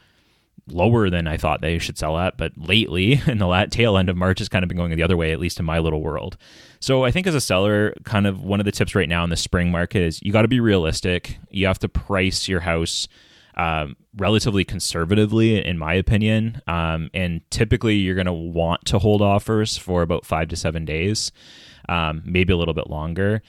lower 0.67 1.09
than 1.09 1.27
I 1.27 1.37
thought 1.37 1.61
they 1.61 1.77
should 1.79 1.97
sell 1.97 2.17
at. 2.17 2.37
But 2.37 2.53
lately, 2.57 3.21
in 3.27 3.37
the 3.37 3.67
tail 3.69 3.97
end 3.97 4.09
of 4.09 4.17
March, 4.17 4.39
has 4.39 4.49
kind 4.49 4.63
of 4.63 4.69
been 4.69 4.77
going 4.77 4.95
the 4.95 5.03
other 5.03 5.17
way, 5.17 5.31
at 5.31 5.39
least 5.39 5.59
in 5.59 5.65
my 5.65 5.79
little 5.79 6.01
world. 6.01 6.37
So 6.79 7.03
I 7.03 7.11
think 7.11 7.27
as 7.27 7.35
a 7.35 7.41
seller, 7.41 7.93
kind 8.03 8.27
of 8.27 8.43
one 8.43 8.59
of 8.59 8.65
the 8.65 8.71
tips 8.71 8.95
right 8.95 9.09
now 9.09 9.23
in 9.23 9.29
the 9.29 9.37
spring 9.37 9.71
market 9.71 10.01
is 10.01 10.21
you 10.21 10.31
got 10.31 10.43
to 10.43 10.47
be 10.47 10.59
realistic. 10.59 11.37
You 11.49 11.67
have 11.67 11.79
to 11.79 11.89
price 11.89 12.47
your 12.47 12.61
house 12.61 13.07
um, 13.55 13.95
relatively 14.17 14.63
conservatively, 14.63 15.63
in 15.63 15.77
my 15.77 15.93
opinion. 15.93 16.61
Um, 16.67 17.09
and 17.13 17.41
typically, 17.49 17.95
you're 17.95 18.15
going 18.15 18.25
to 18.25 18.33
want 18.33 18.85
to 18.85 18.99
hold 18.99 19.21
offers 19.21 19.77
for 19.77 20.01
about 20.01 20.25
five 20.25 20.49
to 20.49 20.55
seven 20.55 20.85
days, 20.85 21.31
um, 21.89 22.21
maybe 22.25 22.53
a 22.53 22.57
little 22.57 22.73
bit 22.73 22.89
longer. 22.89 23.41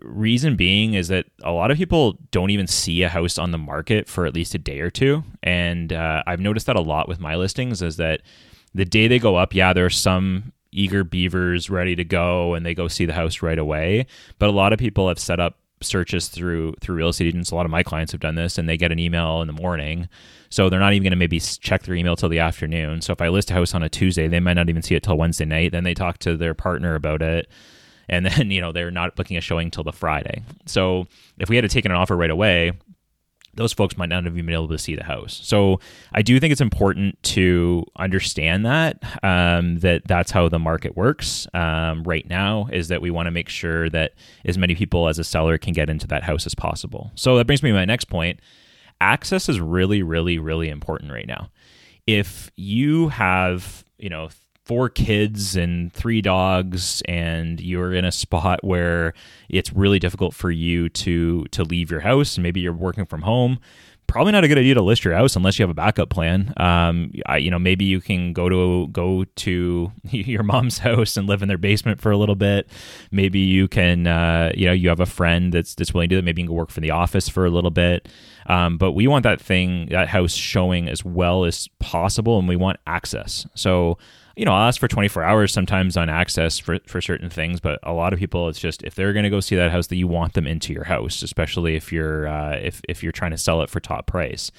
Reason 0.00 0.56
being 0.56 0.94
is 0.94 1.08
that 1.08 1.26
a 1.42 1.52
lot 1.52 1.70
of 1.70 1.76
people 1.76 2.18
don't 2.30 2.50
even 2.50 2.66
see 2.66 3.02
a 3.02 3.08
house 3.08 3.36
on 3.36 3.50
the 3.50 3.58
market 3.58 4.08
for 4.08 4.24
at 4.24 4.34
least 4.34 4.54
a 4.54 4.58
day 4.58 4.80
or 4.80 4.90
two. 4.90 5.22
And 5.42 5.92
uh, 5.92 6.22
I've 6.26 6.40
noticed 6.40 6.66
that 6.66 6.76
a 6.76 6.80
lot 6.80 7.06
with 7.06 7.20
my 7.20 7.36
listings 7.36 7.82
is 7.82 7.96
that 7.98 8.22
the 8.74 8.86
day 8.86 9.08
they 9.08 9.18
go 9.18 9.36
up, 9.36 9.54
yeah, 9.54 9.74
there 9.74 9.84
are 9.84 9.90
some 9.90 10.52
eager 10.72 11.04
beavers 11.04 11.70
ready 11.70 11.94
to 11.94 12.04
go 12.04 12.54
and 12.54 12.66
they 12.66 12.74
go 12.74 12.88
see 12.88 13.06
the 13.06 13.12
house 13.12 13.42
right 13.42 13.58
away. 13.58 14.06
But 14.38 14.48
a 14.48 14.52
lot 14.52 14.72
of 14.72 14.78
people 14.78 15.08
have 15.08 15.18
set 15.18 15.38
up 15.38 15.58
searches 15.80 16.28
through 16.28 16.74
through 16.80 16.96
real 16.96 17.08
estate 17.08 17.28
agents. 17.28 17.50
A 17.50 17.54
lot 17.54 17.66
of 17.66 17.70
my 17.70 17.82
clients 17.82 18.12
have 18.12 18.20
done 18.20 18.34
this, 18.34 18.58
and 18.58 18.68
they 18.68 18.76
get 18.76 18.92
an 18.92 18.98
email 18.98 19.40
in 19.40 19.46
the 19.46 19.52
morning, 19.52 20.08
so 20.50 20.68
they're 20.68 20.80
not 20.80 20.92
even 20.92 21.02
going 21.02 21.10
to 21.12 21.16
maybe 21.16 21.40
check 21.40 21.82
their 21.82 21.94
email 21.94 22.16
till 22.16 22.28
the 22.28 22.38
afternoon. 22.38 23.00
So 23.00 23.12
if 23.12 23.20
I 23.20 23.28
list 23.28 23.50
a 23.50 23.54
house 23.54 23.74
on 23.74 23.82
a 23.82 23.88
Tuesday, 23.88 24.28
they 24.28 24.40
might 24.40 24.54
not 24.54 24.68
even 24.68 24.82
see 24.82 24.94
it 24.94 25.02
till 25.02 25.18
Wednesday 25.18 25.44
night. 25.44 25.72
Then 25.72 25.84
they 25.84 25.94
talk 25.94 26.18
to 26.18 26.36
their 26.36 26.54
partner 26.54 26.94
about 26.94 27.22
it, 27.22 27.48
and 28.08 28.26
then 28.26 28.50
you 28.50 28.60
know 28.60 28.72
they're 28.72 28.90
not 28.90 29.16
booking 29.16 29.36
a 29.36 29.40
showing 29.40 29.70
till 29.70 29.84
the 29.84 29.92
Friday. 29.92 30.42
So 30.66 31.06
if 31.38 31.48
we 31.48 31.56
had 31.56 31.62
to 31.62 31.68
take 31.68 31.84
an 31.84 31.92
offer 31.92 32.16
right 32.16 32.30
away, 32.30 32.72
those 33.56 33.72
folks 33.72 33.96
might 33.96 34.08
not 34.08 34.24
have 34.24 34.34
even 34.34 34.46
been 34.46 34.54
able 34.54 34.68
to 34.68 34.78
see 34.78 34.96
the 34.96 35.04
house. 35.04 35.40
So 35.42 35.80
I 36.12 36.22
do 36.22 36.38
think 36.40 36.52
it's 36.52 36.60
important 36.60 37.22
to 37.24 37.84
understand 37.96 38.64
that 38.66 39.02
um, 39.22 39.78
that 39.78 40.02
that's 40.06 40.30
how 40.30 40.48
the 40.48 40.58
market 40.58 40.96
works 40.96 41.46
um, 41.54 42.02
right 42.04 42.28
now. 42.28 42.68
Is 42.72 42.88
that 42.88 43.02
we 43.02 43.10
want 43.10 43.26
to 43.26 43.30
make 43.30 43.48
sure 43.48 43.88
that 43.90 44.14
as 44.44 44.58
many 44.58 44.74
people 44.74 45.08
as 45.08 45.18
a 45.18 45.24
seller 45.24 45.58
can 45.58 45.72
get 45.72 45.90
into 45.90 46.06
that 46.08 46.22
house 46.22 46.46
as 46.46 46.54
possible. 46.54 47.10
So 47.14 47.36
that 47.36 47.46
brings 47.46 47.62
me 47.62 47.70
to 47.70 47.74
my 47.74 47.84
next 47.84 48.06
point. 48.06 48.40
Access 49.00 49.48
is 49.48 49.60
really, 49.60 50.02
really, 50.02 50.38
really 50.38 50.68
important 50.68 51.12
right 51.12 51.26
now. 51.26 51.50
If 52.06 52.50
you 52.56 53.08
have 53.08 53.84
you 53.98 54.10
know 54.10 54.28
four 54.64 54.88
kids 54.88 55.56
and 55.56 55.92
three 55.92 56.22
dogs 56.22 57.02
and 57.06 57.60
you're 57.60 57.92
in 57.92 58.04
a 58.04 58.12
spot 58.12 58.64
where 58.64 59.12
it's 59.48 59.72
really 59.72 59.98
difficult 59.98 60.34
for 60.34 60.50
you 60.50 60.88
to 60.88 61.44
to 61.50 61.62
leave 61.64 61.90
your 61.90 62.00
house 62.00 62.36
and 62.36 62.42
maybe 62.42 62.60
you're 62.60 62.72
working 62.72 63.04
from 63.04 63.22
home 63.22 63.58
probably 64.06 64.32
not 64.32 64.44
a 64.44 64.48
good 64.48 64.58
idea 64.58 64.74
to 64.74 64.82
list 64.82 65.04
your 65.04 65.14
house 65.14 65.36
unless 65.36 65.58
you 65.58 65.62
have 65.62 65.70
a 65.70 65.74
backup 65.74 66.10
plan. 66.10 66.52
Um, 66.56 67.12
I, 67.26 67.38
you 67.38 67.50
know, 67.50 67.58
maybe 67.58 67.84
you 67.84 68.00
can 68.00 68.32
go 68.32 68.48
to 68.48 68.88
go 68.88 69.24
to 69.24 69.92
your 70.10 70.42
mom's 70.42 70.78
house 70.78 71.16
and 71.16 71.26
live 71.26 71.42
in 71.42 71.48
their 71.48 71.58
basement 71.58 72.00
for 72.00 72.10
a 72.10 72.16
little 72.16 72.34
bit. 72.34 72.68
Maybe 73.10 73.40
you 73.40 73.68
can, 73.68 74.06
uh, 74.06 74.52
you 74.54 74.66
know, 74.66 74.72
you 74.72 74.88
have 74.88 75.00
a 75.00 75.06
friend 75.06 75.52
that's 75.52 75.74
that's 75.74 75.94
willing 75.94 76.08
to 76.10 76.14
do 76.14 76.16
that. 76.16 76.24
Maybe 76.24 76.42
you 76.42 76.48
can 76.48 76.54
go 76.54 76.58
work 76.58 76.70
for 76.70 76.80
the 76.80 76.90
office 76.90 77.28
for 77.28 77.46
a 77.46 77.50
little 77.50 77.70
bit. 77.70 78.08
Um, 78.46 78.76
but 78.76 78.92
we 78.92 79.06
want 79.06 79.22
that 79.22 79.40
thing, 79.40 79.86
that 79.86 80.08
house 80.08 80.34
showing 80.34 80.88
as 80.88 81.04
well 81.04 81.44
as 81.44 81.68
possible, 81.78 82.38
and 82.38 82.46
we 82.46 82.56
want 82.56 82.78
access. 82.86 83.46
So 83.54 83.98
you 84.36 84.44
know, 84.44 84.52
I'll 84.52 84.68
ask 84.68 84.80
for 84.80 84.88
24 84.88 85.22
hours 85.22 85.52
sometimes 85.52 85.96
on 85.96 86.08
access 86.08 86.58
for, 86.58 86.78
for 86.86 87.00
certain 87.00 87.30
things, 87.30 87.60
but 87.60 87.78
a 87.82 87.92
lot 87.92 88.12
of 88.12 88.18
people, 88.18 88.48
it's 88.48 88.58
just 88.58 88.82
if 88.82 88.94
they're 88.94 89.12
going 89.12 89.24
to 89.24 89.30
go 89.30 89.40
see 89.40 89.56
that 89.56 89.70
house, 89.70 89.86
that 89.88 89.96
you 89.96 90.08
want 90.08 90.34
them 90.34 90.46
into 90.46 90.72
your 90.72 90.84
house, 90.84 91.22
especially 91.22 91.76
if 91.76 91.92
you're 91.92 92.26
uh, 92.26 92.56
if 92.56 92.80
if 92.88 93.02
you're 93.02 93.12
trying 93.12 93.30
to 93.30 93.38
sell 93.38 93.62
it 93.62 93.70
for 93.70 93.80
top 93.80 94.06
price. 94.06 94.50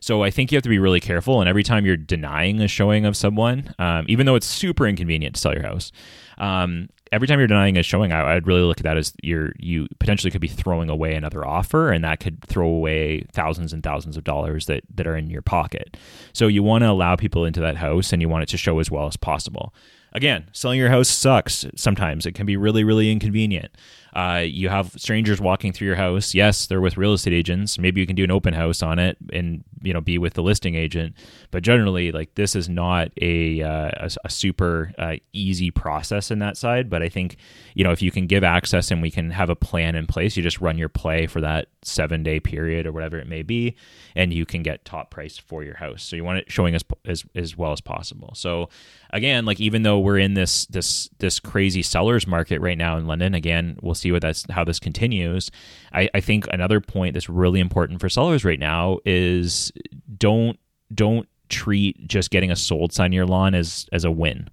So 0.00 0.24
I 0.24 0.30
think 0.30 0.50
you 0.50 0.56
have 0.56 0.64
to 0.64 0.68
be 0.68 0.80
really 0.80 0.98
careful, 0.98 1.40
and 1.40 1.48
every 1.48 1.62
time 1.62 1.86
you're 1.86 1.96
denying 1.96 2.60
a 2.60 2.66
showing 2.66 3.06
of 3.06 3.16
someone, 3.16 3.72
um, 3.78 4.04
even 4.08 4.26
though 4.26 4.34
it's 4.34 4.46
super 4.46 4.86
inconvenient 4.86 5.36
to 5.36 5.40
sell 5.40 5.54
your 5.54 5.62
house, 5.62 5.92
um, 6.38 6.88
every 7.12 7.28
time 7.28 7.38
you're 7.38 7.46
denying 7.46 7.76
a 7.76 7.82
showing, 7.82 8.10
I, 8.10 8.34
would 8.34 8.46
really 8.46 8.62
look 8.62 8.78
at 8.78 8.84
that 8.84 8.96
as 8.96 9.12
you're 9.22 9.52
you 9.58 9.86
potentially 10.00 10.30
could 10.30 10.40
be 10.40 10.48
throwing 10.48 10.88
away 10.88 11.14
another 11.14 11.46
offer, 11.46 11.92
and 11.92 12.02
that 12.02 12.18
could 12.18 12.42
throw 12.44 12.66
away 12.66 13.26
thousands 13.32 13.72
and 13.72 13.82
thousands 13.82 14.16
of 14.16 14.24
dollars 14.24 14.66
that 14.66 14.82
that 14.94 15.06
are 15.06 15.16
in 15.16 15.30
your 15.30 15.42
pocket. 15.42 15.96
So 16.32 16.46
you 16.48 16.62
want 16.62 16.82
to 16.82 16.90
allow 16.90 17.14
people 17.14 17.44
into 17.44 17.60
that 17.60 17.76
house, 17.76 18.12
and 18.12 18.22
you 18.22 18.28
want 18.28 18.42
it 18.42 18.48
to 18.48 18.56
show 18.56 18.78
as 18.80 18.90
well 18.90 19.06
as 19.06 19.16
possible. 19.16 19.74
Again, 20.14 20.48
selling 20.52 20.78
your 20.78 20.90
house 20.90 21.08
sucks 21.08 21.64
sometimes. 21.74 22.26
It 22.26 22.32
can 22.32 22.44
be 22.44 22.56
really, 22.56 22.84
really 22.84 23.10
inconvenient. 23.10 23.72
Uh, 24.12 24.42
you 24.44 24.68
have 24.68 24.92
strangers 24.98 25.40
walking 25.40 25.72
through 25.72 25.86
your 25.86 25.96
house. 25.96 26.34
Yes, 26.34 26.66
they're 26.66 26.80
with 26.80 26.96
real 26.96 27.14
estate 27.14 27.32
agents. 27.32 27.78
Maybe 27.78 28.00
you 28.00 28.06
can 28.06 28.16
do 28.16 28.24
an 28.24 28.30
open 28.30 28.52
house 28.52 28.82
on 28.82 28.98
it 28.98 29.16
and 29.32 29.64
you 29.82 29.92
know 29.92 30.00
be 30.00 30.18
with 30.18 30.34
the 30.34 30.42
listing 30.42 30.74
agent. 30.74 31.14
But 31.50 31.62
generally, 31.62 32.12
like 32.12 32.34
this 32.34 32.54
is 32.54 32.68
not 32.68 33.10
a 33.20 33.62
uh, 33.62 33.90
a, 33.96 34.10
a, 34.24 34.30
super 34.30 34.92
uh, 34.98 35.16
easy 35.32 35.70
process 35.70 36.30
in 36.30 36.40
that 36.40 36.56
side. 36.56 36.90
But 36.90 37.02
I 37.02 37.08
think 37.08 37.36
you 37.74 37.84
know 37.84 37.90
if 37.90 38.02
you 38.02 38.10
can 38.10 38.26
give 38.26 38.44
access 38.44 38.90
and 38.90 39.00
we 39.00 39.10
can 39.10 39.30
have 39.30 39.48
a 39.48 39.56
plan 39.56 39.94
in 39.94 40.06
place, 40.06 40.36
you 40.36 40.42
just 40.42 40.60
run 40.60 40.76
your 40.76 40.90
play 40.90 41.26
for 41.26 41.40
that 41.40 41.68
seven 41.82 42.22
day 42.22 42.38
period 42.38 42.86
or 42.86 42.92
whatever 42.92 43.18
it 43.18 43.26
may 43.26 43.42
be, 43.42 43.76
and 44.14 44.32
you 44.32 44.44
can 44.44 44.62
get 44.62 44.84
top 44.84 45.10
price 45.10 45.38
for 45.38 45.64
your 45.64 45.76
house. 45.76 46.02
So 46.02 46.16
you 46.16 46.24
want 46.24 46.38
it 46.38 46.50
showing 46.52 46.74
as 46.74 46.84
as 47.06 47.24
as 47.34 47.56
well 47.56 47.72
as 47.72 47.80
possible. 47.80 48.32
So 48.34 48.68
again, 49.10 49.44
like 49.44 49.60
even 49.60 49.82
though 49.82 49.98
we're 49.98 50.18
in 50.18 50.34
this 50.34 50.66
this 50.66 51.08
this 51.18 51.40
crazy 51.40 51.82
sellers 51.82 52.26
market 52.26 52.60
right 52.60 52.78
now 52.78 52.98
in 52.98 53.06
London, 53.06 53.34
again, 53.34 53.78
we'll 53.80 53.94
see 54.02 54.12
what 54.12 54.22
that's 54.22 54.44
how 54.50 54.64
this 54.64 54.78
continues. 54.78 55.50
I, 55.92 56.08
I 56.14 56.20
think 56.20 56.46
another 56.52 56.80
point 56.80 57.14
that's 57.14 57.28
really 57.28 57.60
important 57.60 58.00
for 58.00 58.08
sellers 58.08 58.44
right 58.44 58.58
now 58.58 58.98
is 59.04 59.72
don't 60.18 60.58
don't 60.94 61.28
treat 61.48 62.06
just 62.06 62.30
getting 62.30 62.50
a 62.50 62.56
sold 62.56 62.92
sign 62.92 63.12
your 63.12 63.26
lawn 63.26 63.54
as 63.54 63.86
as 63.92 64.04
a 64.04 64.10
win. 64.10 64.48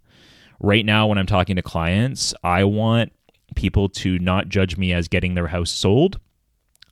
Right 0.61 0.85
now, 0.85 1.07
when 1.07 1.17
I'm 1.17 1.25
talking 1.25 1.55
to 1.55 1.61
clients, 1.61 2.33
I 2.43 2.65
want 2.65 3.13
people 3.55 3.89
to 3.89 4.19
not 4.19 4.49
judge 4.49 4.77
me 4.77 4.93
as 4.93 5.07
getting 5.07 5.33
their 5.35 5.47
house 5.47 5.71
sold. 5.71 6.19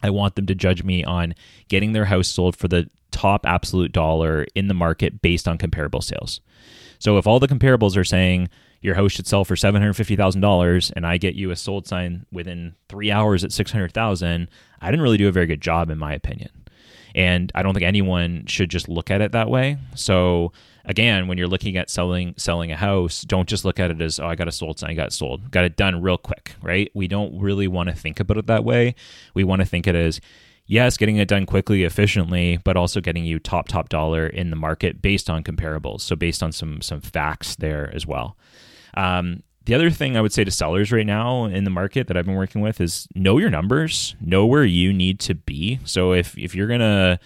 I 0.02 0.10
want 0.10 0.36
them 0.36 0.46
to 0.46 0.56
judge 0.56 0.84
me 0.84 1.04
on 1.04 1.36
getting 1.68 1.92
their 1.92 2.06
house 2.06 2.28
sold 2.28 2.56
for 2.56 2.68
the 2.68 2.90
top 3.12 3.46
absolute 3.46 3.92
dollar 3.92 4.46
in 4.56 4.68
the 4.68 4.74
market 4.74 5.22
based 5.22 5.48
on 5.48 5.58
comparable 5.58 6.02
sales. 6.02 6.40
So 7.00 7.18
if 7.18 7.28
all 7.28 7.40
the 7.40 7.48
comparables 7.48 7.98
are 7.98 8.04
saying 8.04 8.50
your 8.82 8.96
house 8.96 9.12
should 9.12 9.28
sell 9.28 9.46
for 9.46 9.56
$750,000 9.56 10.94
and 10.96 11.06
I 11.08 11.18
get 11.18 11.36
you 11.36 11.52
a 11.52 11.56
sold 11.56 11.88
sign 11.88 12.26
within 12.32 12.76
3 12.90 13.12
hours 13.12 13.44
at 13.44 13.52
600,000, 13.52 14.50
I 14.82 14.92
didn't 14.92 15.02
really 15.02 15.18
do 15.18 15.28
a 15.28 15.32
very 15.32 15.46
good 15.46 15.62
job 15.62 15.90
in 15.90 15.98
my 15.98 16.14
opinion. 16.14 16.50
And 17.16 17.52
I 17.56 17.64
don't 17.64 17.74
think 17.74 17.86
anyone 17.86 18.46
should 18.46 18.70
just 18.70 18.88
look 18.88 19.10
at 19.10 19.22
it 19.22 19.32
that 19.32 19.50
way. 19.50 19.78
So 19.96 20.52
again, 20.86 21.28
when 21.28 21.38
you're 21.38 21.48
looking 21.48 21.76
at 21.78 21.90
selling 21.90 22.36
selling 22.38 22.72
a 22.72 22.76
house, 22.76 23.22
don't 23.22 23.50
just 23.50 23.66
look 23.66 23.80
at 23.80 23.92
it 23.92 24.02
as 24.02 24.20
oh 24.20 24.28
I 24.28 24.36
got 24.36 24.48
a 24.48 24.52
sold 24.52 24.80
sign, 24.80 24.92
I 24.92 24.94
got 24.94 25.14
sold, 25.14 25.52
got 25.52 25.66
it 25.66 25.76
done 25.76 26.02
real 26.02 26.18
quick, 26.18 26.56
right? 26.62 26.92
We 26.94 27.08
don't 27.08 27.40
really 27.40 27.68
want 27.68 27.90
to 27.90 27.96
think 27.96 28.20
about 28.20 28.38
it 28.38 28.48
that 28.48 28.64
way. 28.64 28.96
We 29.34 29.44
want 29.44 29.62
to 29.62 29.66
think 29.66 29.88
it 29.88 29.96
as 29.96 30.22
yes, 30.68 30.98
getting 30.98 31.18
it 31.18 31.28
done 31.28 31.46
quickly, 31.46 31.84
efficiently, 31.84 32.60
but 32.64 32.78
also 32.78 33.02
getting 33.02 33.26
you 33.26 33.40
top 33.40 33.68
top 33.68 33.90
dollar 33.90 34.28
in 34.28 34.50
the 34.50 34.56
market 34.56 35.02
based 35.02 35.30
on 35.30 35.44
comparables. 35.44 36.02
So 36.02 36.16
based 36.16 36.44
on 36.44 36.52
some 36.52 36.82
some 36.82 37.02
facts 37.02 37.56
there 37.56 37.92
as 37.94 38.06
well. 38.06 38.38
Um, 38.96 39.44
the 39.66 39.74
other 39.74 39.90
thing 39.90 40.16
I 40.16 40.22
would 40.22 40.32
say 40.32 40.46
to 40.46 40.52
sellers 40.52 40.94
right 40.94 41.06
now 41.06 41.46
in 41.46 41.66
the 41.66 41.70
market 41.70 42.08
that 42.08 42.16
I've 42.16 42.26
been 42.26 42.36
working 42.36 42.62
with 42.62 42.80
is 42.80 43.08
know 43.16 43.38
your 43.38 43.50
numbers, 43.50 44.16
know 44.22 44.46
where 44.46 44.64
you 44.64 44.94
need 44.94 45.20
to 45.22 45.36
be. 45.36 45.80
So 45.84 46.14
if 46.14 46.38
if 46.38 46.56
you're 46.56 46.68
gonna 46.68 47.20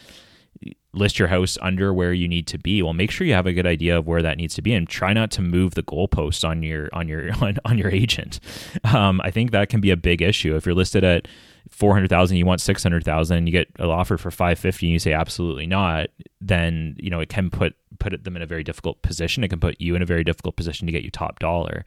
list 0.93 1.19
your 1.19 1.27
house 1.27 1.57
under 1.61 1.93
where 1.93 2.13
you 2.13 2.27
need 2.27 2.45
to 2.47 2.57
be 2.57 2.81
well 2.81 2.93
make 2.93 3.09
sure 3.11 3.25
you 3.25 3.33
have 3.33 3.45
a 3.45 3.53
good 3.53 3.65
idea 3.65 3.97
of 3.97 4.07
where 4.07 4.21
that 4.21 4.37
needs 4.37 4.53
to 4.53 4.61
be 4.61 4.73
and 4.73 4.89
try 4.89 5.13
not 5.13 5.31
to 5.31 5.41
move 5.41 5.73
the 5.73 5.83
goalposts 5.83 6.47
on 6.47 6.61
your 6.61 6.89
on 6.91 7.07
your 7.07 7.31
on, 7.41 7.57
on 7.63 7.77
your 7.77 7.89
agent 7.89 8.39
um, 8.83 9.21
i 9.23 9.31
think 9.31 9.51
that 9.51 9.69
can 9.69 9.79
be 9.79 9.89
a 9.89 9.95
big 9.95 10.21
issue 10.21 10.55
if 10.55 10.65
you're 10.65 10.75
listed 10.75 11.03
at 11.03 11.27
400,000 11.69 12.35
you 12.35 12.45
want 12.45 12.59
600,000 12.59 13.47
you 13.47 13.51
get 13.53 13.69
an 13.79 13.89
offer 13.89 14.17
for 14.17 14.31
550 14.31 14.87
and 14.87 14.93
you 14.93 14.99
say 14.99 15.13
absolutely 15.13 15.65
not 15.65 16.09
then 16.41 16.97
you 16.99 17.09
know 17.09 17.21
it 17.21 17.29
can 17.29 17.49
put 17.49 17.73
put 18.01 18.23
them 18.23 18.35
in 18.35 18.41
a 18.41 18.47
very 18.47 18.63
difficult 18.63 19.01
position. 19.03 19.43
It 19.43 19.49
can 19.49 19.59
put 19.59 19.79
you 19.79 19.95
in 19.95 20.01
a 20.01 20.05
very 20.05 20.23
difficult 20.23 20.57
position 20.57 20.87
to 20.87 20.91
get 20.91 21.03
you 21.03 21.11
top 21.11 21.39
dollar. 21.39 21.85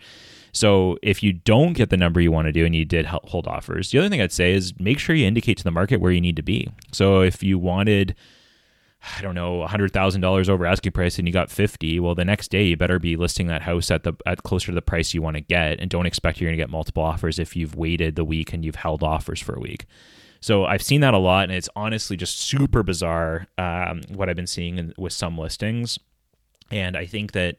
So 0.52 0.96
if 1.02 1.22
you 1.22 1.32
don't 1.32 1.72
get 1.72 1.90
the 1.90 1.96
number 1.96 2.20
you 2.20 2.30
want 2.30 2.46
to 2.46 2.52
do 2.52 2.64
and 2.64 2.74
you 2.74 2.84
did 2.84 3.06
hold 3.06 3.48
offers 3.48 3.90
the 3.90 3.98
other 3.98 4.08
thing 4.08 4.22
I'd 4.22 4.32
say 4.32 4.52
is 4.52 4.72
make 4.78 4.98
sure 4.98 5.16
you 5.16 5.26
indicate 5.26 5.58
to 5.58 5.64
the 5.64 5.72
market 5.72 6.00
where 6.00 6.12
you 6.12 6.20
need 6.20 6.36
to 6.36 6.42
be. 6.42 6.70
So 6.92 7.20
if 7.20 7.42
you 7.42 7.58
wanted 7.58 8.14
I 9.18 9.20
don't 9.20 9.34
know, 9.34 9.66
hundred 9.66 9.92
thousand 9.92 10.22
dollars 10.22 10.48
over 10.48 10.64
asking 10.64 10.92
price 10.92 11.18
and 11.18 11.28
you 11.28 11.34
got 11.34 11.50
fifty, 11.50 11.98
well 12.00 12.14
the 12.14 12.24
next 12.24 12.50
day 12.50 12.64
you 12.64 12.76
better 12.76 12.98
be 12.98 13.16
listing 13.16 13.48
that 13.48 13.62
house 13.62 13.90
at 13.90 14.04
the 14.04 14.14
at 14.24 14.44
closer 14.44 14.66
to 14.66 14.74
the 14.74 14.80
price 14.80 15.12
you 15.12 15.20
want 15.20 15.36
to 15.36 15.42
get 15.42 15.80
and 15.80 15.90
don't 15.90 16.06
expect 16.06 16.40
you're 16.40 16.48
gonna 16.48 16.56
get 16.56 16.70
multiple 16.70 17.02
offers 17.02 17.38
if 17.38 17.56
you've 17.56 17.74
waited 17.74 18.14
the 18.14 18.24
week 18.24 18.52
and 18.52 18.64
you've 18.64 18.76
held 18.76 19.02
offers 19.02 19.40
for 19.40 19.54
a 19.54 19.60
week. 19.60 19.86
So 20.44 20.66
I've 20.66 20.82
seen 20.82 21.00
that 21.00 21.14
a 21.14 21.18
lot 21.18 21.44
and 21.44 21.52
it's 21.52 21.70
honestly 21.74 22.18
just 22.18 22.38
super 22.38 22.82
bizarre 22.82 23.46
um, 23.56 24.02
what 24.12 24.28
I've 24.28 24.36
been 24.36 24.46
seeing 24.46 24.76
in, 24.76 24.92
with 24.98 25.14
some 25.14 25.38
listings. 25.38 25.98
And 26.70 26.98
I 26.98 27.06
think 27.06 27.32
that 27.32 27.56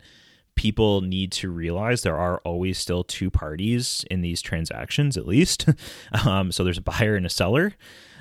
people 0.53 1.01
need 1.01 1.31
to 1.31 1.49
realize 1.49 2.03
there 2.03 2.15
are 2.15 2.37
always 2.45 2.77
still 2.77 3.03
two 3.03 3.31
parties 3.31 4.05
in 4.11 4.21
these 4.21 4.39
transactions, 4.39 5.17
at 5.17 5.25
least. 5.25 5.67
um, 6.27 6.51
so 6.51 6.63
there's 6.63 6.77
a 6.77 6.83
buyer 6.83 7.15
and 7.15 7.25
a 7.25 7.29
seller, 7.29 7.73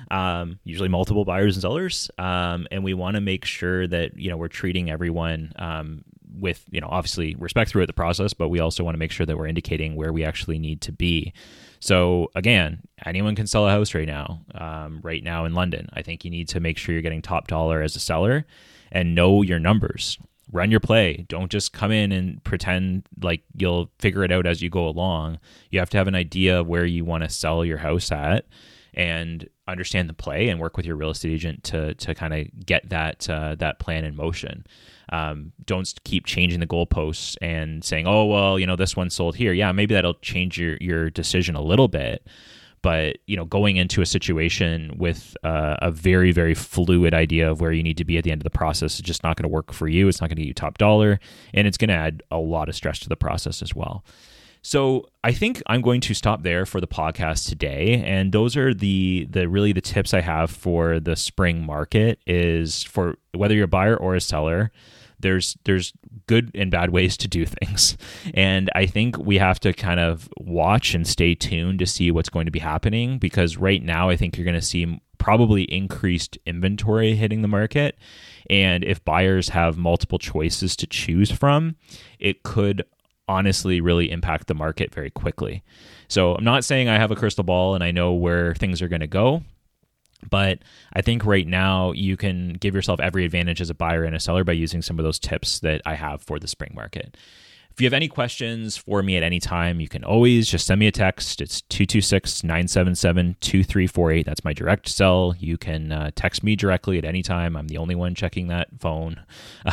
um, 0.09 0.57
usually 0.63 0.89
multiple 0.89 1.25
buyers 1.25 1.57
and 1.57 1.61
sellers, 1.61 2.09
um, 2.17 2.67
and 2.71 2.83
we 2.83 2.95
want 2.95 3.13
to 3.13 3.21
make 3.21 3.45
sure 3.45 3.85
that 3.85 4.17
you 4.17 4.31
know 4.31 4.37
we're 4.37 4.47
treating 4.47 4.89
everyone 4.89 5.53
um, 5.59 6.03
with 6.39 6.65
you 6.71 6.81
know 6.81 6.87
obviously 6.89 7.35
respect 7.35 7.69
throughout 7.69 7.87
the 7.87 7.93
process, 7.93 8.33
but 8.33 8.49
we 8.49 8.59
also 8.59 8.83
want 8.83 8.95
to 8.95 8.99
make 8.99 9.11
sure 9.11 9.27
that 9.27 9.37
we're 9.37 9.45
indicating 9.45 9.95
where 9.95 10.11
we 10.11 10.23
actually 10.23 10.57
need 10.57 10.81
to 10.81 10.91
be. 10.91 11.33
So 11.85 12.31
again, 12.33 12.81
anyone 13.05 13.35
can 13.35 13.45
sell 13.45 13.67
a 13.67 13.69
house 13.69 13.93
right 13.93 14.07
now. 14.07 14.41
Um, 14.55 15.01
right 15.03 15.23
now 15.23 15.45
in 15.45 15.53
London, 15.53 15.87
I 15.93 16.01
think 16.01 16.25
you 16.25 16.31
need 16.31 16.47
to 16.47 16.59
make 16.59 16.79
sure 16.79 16.93
you're 16.93 17.03
getting 17.03 17.21
top 17.21 17.47
dollar 17.47 17.83
as 17.83 17.95
a 17.95 17.99
seller 17.99 18.47
and 18.91 19.13
know 19.13 19.43
your 19.43 19.59
numbers. 19.59 20.17
Run 20.51 20.71
your 20.71 20.79
play. 20.79 21.25
Don't 21.27 21.51
just 21.51 21.73
come 21.73 21.91
in 21.91 22.11
and 22.11 22.43
pretend 22.43 23.07
like 23.21 23.43
you'll 23.55 23.91
figure 23.99 24.23
it 24.23 24.31
out 24.31 24.47
as 24.47 24.63
you 24.63 24.69
go 24.71 24.87
along. 24.87 25.37
You 25.69 25.77
have 25.77 25.91
to 25.91 25.97
have 25.97 26.07
an 26.07 26.15
idea 26.15 26.59
of 26.59 26.65
where 26.65 26.85
you 26.85 27.05
want 27.05 27.23
to 27.23 27.29
sell 27.29 27.63
your 27.63 27.77
house 27.77 28.11
at 28.11 28.47
and 28.95 29.47
understand 29.67 30.09
the 30.09 30.13
play 30.13 30.49
and 30.49 30.59
work 30.59 30.77
with 30.77 30.87
your 30.87 30.95
real 30.95 31.11
estate 31.11 31.33
agent 31.33 31.63
to 31.65 31.93
to 31.95 32.15
kind 32.15 32.33
of 32.33 32.65
get 32.65 32.89
that 32.89 33.29
uh, 33.29 33.53
that 33.59 33.77
plan 33.77 34.05
in 34.05 34.15
motion. 34.15 34.65
Um, 35.11 35.51
don't 35.65 35.91
keep 36.03 36.25
changing 36.25 36.59
the 36.59 36.67
goalposts 36.67 37.35
and 37.41 37.83
saying, 37.83 38.07
"Oh 38.07 38.25
well, 38.25 38.59
you 38.59 38.65
know 38.65 38.75
this 38.75 38.95
one 38.95 39.09
sold 39.09 39.35
here." 39.35 39.53
Yeah, 39.53 39.71
maybe 39.71 39.93
that'll 39.93 40.15
change 40.15 40.57
your 40.59 40.77
your 40.81 41.09
decision 41.09 41.55
a 41.55 41.61
little 41.61 41.87
bit, 41.87 42.25
but 42.81 43.17
you 43.27 43.35
know 43.35 43.45
going 43.45 43.77
into 43.77 44.01
a 44.01 44.05
situation 44.05 44.95
with 44.97 45.35
uh, 45.43 45.75
a 45.81 45.91
very 45.91 46.31
very 46.31 46.53
fluid 46.53 47.13
idea 47.13 47.49
of 47.49 47.61
where 47.61 47.71
you 47.71 47.83
need 47.83 47.97
to 47.97 48.05
be 48.05 48.17
at 48.17 48.23
the 48.23 48.31
end 48.31 48.41
of 48.41 48.43
the 48.43 48.49
process 48.49 48.95
is 48.95 49.01
just 49.01 49.23
not 49.23 49.37
going 49.37 49.49
to 49.49 49.53
work 49.53 49.71
for 49.71 49.87
you. 49.87 50.07
It's 50.07 50.21
not 50.21 50.29
going 50.29 50.37
to 50.37 50.41
get 50.41 50.47
you 50.47 50.53
top 50.53 50.77
dollar, 50.77 51.19
and 51.53 51.67
it's 51.67 51.77
going 51.77 51.89
to 51.89 51.95
add 51.95 52.23
a 52.31 52.37
lot 52.37 52.69
of 52.69 52.75
stress 52.75 52.99
to 52.99 53.09
the 53.09 53.15
process 53.15 53.61
as 53.61 53.75
well. 53.75 54.03
So 54.65 55.05
I 55.23 55.31
think 55.31 55.61
I'm 55.67 55.81
going 55.83 56.01
to 56.01 56.15
stop 56.15 56.41
there 56.41 56.65
for 56.65 56.81
the 56.81 56.87
podcast 56.87 57.47
today, 57.47 58.01
and 58.03 58.31
those 58.31 58.57
are 58.57 58.73
the 58.73 59.27
the 59.29 59.47
really 59.47 59.73
the 59.73 59.79
tips 59.79 60.11
I 60.11 60.21
have 60.21 60.49
for 60.49 60.99
the 60.99 61.15
spring 61.15 61.63
market 61.63 62.17
is 62.25 62.81
for 62.81 63.19
whether 63.35 63.53
you're 63.53 63.65
a 63.65 63.67
buyer 63.67 63.95
or 63.95 64.15
a 64.15 64.19
seller. 64.19 64.71
There's 65.19 65.55
there's 65.65 65.93
good 66.25 66.49
and 66.55 66.71
bad 66.71 66.89
ways 66.89 67.15
to 67.17 67.27
do 67.27 67.45
things, 67.45 67.95
and 68.33 68.71
I 68.73 68.87
think 68.87 69.19
we 69.19 69.37
have 69.37 69.59
to 69.59 69.71
kind 69.71 69.99
of 69.99 70.27
watch 70.37 70.95
and 70.95 71.05
stay 71.07 71.35
tuned 71.35 71.77
to 71.77 71.85
see 71.85 72.09
what's 72.09 72.29
going 72.29 72.45
to 72.45 72.51
be 72.51 72.57
happening 72.57 73.19
because 73.19 73.57
right 73.57 73.83
now 73.83 74.09
I 74.09 74.17
think 74.17 74.35
you're 74.35 74.45
going 74.45 74.55
to 74.55 74.63
see 74.63 74.99
probably 75.19 75.63
increased 75.65 76.39
inventory 76.47 77.15
hitting 77.15 77.43
the 77.43 77.47
market. 77.47 77.97
And 78.49 78.83
if 78.83 79.03
buyers 79.05 79.49
have 79.49 79.77
multiple 79.77 80.19
choices 80.19 80.75
to 80.77 80.87
choose 80.87 81.31
from, 81.31 81.75
it 82.19 82.43
could 82.43 82.83
honestly 83.27 83.81
really 83.81 84.11
impact 84.11 84.47
the 84.47 84.53
market 84.53 84.93
very 84.93 85.09
quickly. 85.09 85.63
So 86.07 86.35
I'm 86.35 86.43
not 86.43 86.63
saying 86.63 86.89
I 86.89 86.97
have 86.97 87.11
a 87.11 87.15
crystal 87.15 87.43
ball 87.43 87.75
and 87.75 87.83
I 87.83 87.91
know 87.91 88.13
where 88.13 88.53
things 88.55 88.81
are 88.81 88.87
going 88.87 89.01
to 89.01 89.07
go, 89.07 89.43
but 90.29 90.59
I 90.93 91.01
think 91.01 91.25
right 91.25 91.47
now 91.47 91.91
you 91.91 92.17
can 92.17 92.53
give 92.53 92.75
yourself 92.75 92.99
every 92.99 93.25
advantage 93.25 93.61
as 93.61 93.69
a 93.69 93.75
buyer 93.75 94.03
and 94.03 94.15
a 94.15 94.19
seller 94.19 94.43
by 94.43 94.53
using 94.53 94.81
some 94.81 94.99
of 94.99 95.05
those 95.05 95.19
tips 95.19 95.59
that 95.59 95.81
I 95.85 95.95
have 95.95 96.21
for 96.21 96.39
the 96.39 96.47
spring 96.47 96.71
market. 96.75 97.17
If 97.75 97.81
you 97.81 97.87
have 97.87 97.93
any 97.93 98.07
questions 98.07 98.77
for 98.77 99.03
me 99.03 99.17
at 99.17 99.23
any 99.23 99.41
time, 99.41 99.81
you 99.81 99.89
can 99.89 100.05
always 100.05 100.47
just 100.47 100.65
send 100.65 100.79
me 100.79 100.87
a 100.87 100.93
text. 100.93 101.41
It's 101.41 101.59
226 101.63 102.41
977 102.41 103.35
2348. 103.41 104.25
That's 104.25 104.45
my 104.45 104.53
direct 104.53 104.87
cell. 104.87 105.35
You 105.37 105.57
can 105.57 105.91
uh, 105.91 106.11
text 106.15 106.41
me 106.41 106.55
directly 106.55 106.97
at 106.97 107.03
any 107.03 107.21
time. 107.21 107.57
I'm 107.57 107.67
the 107.67 107.75
only 107.75 107.93
one 107.93 108.15
checking 108.15 108.47
that 108.47 108.69
phone. 108.79 109.25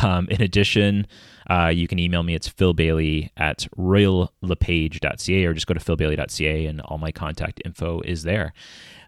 Um, 0.03 0.27
in 0.31 0.43
addition, 0.43 1.07
uh, 1.49 1.69
you 1.69 1.87
can 1.87 2.01
email 2.01 2.25
me. 2.25 2.35
It's 2.35 2.49
Phil 2.49 2.73
Bailey 2.73 3.31
at 3.37 3.69
royallepage.ca 3.79 5.45
or 5.45 5.55
just 5.55 5.69
go 5.69 5.75
to 5.75 5.81
philbailey.ca 5.81 6.67
and 6.67 6.81
all 6.81 6.99
my 6.99 7.13
contact 7.13 7.63
info 7.65 8.01
is 8.01 8.25
there. 8.25 8.53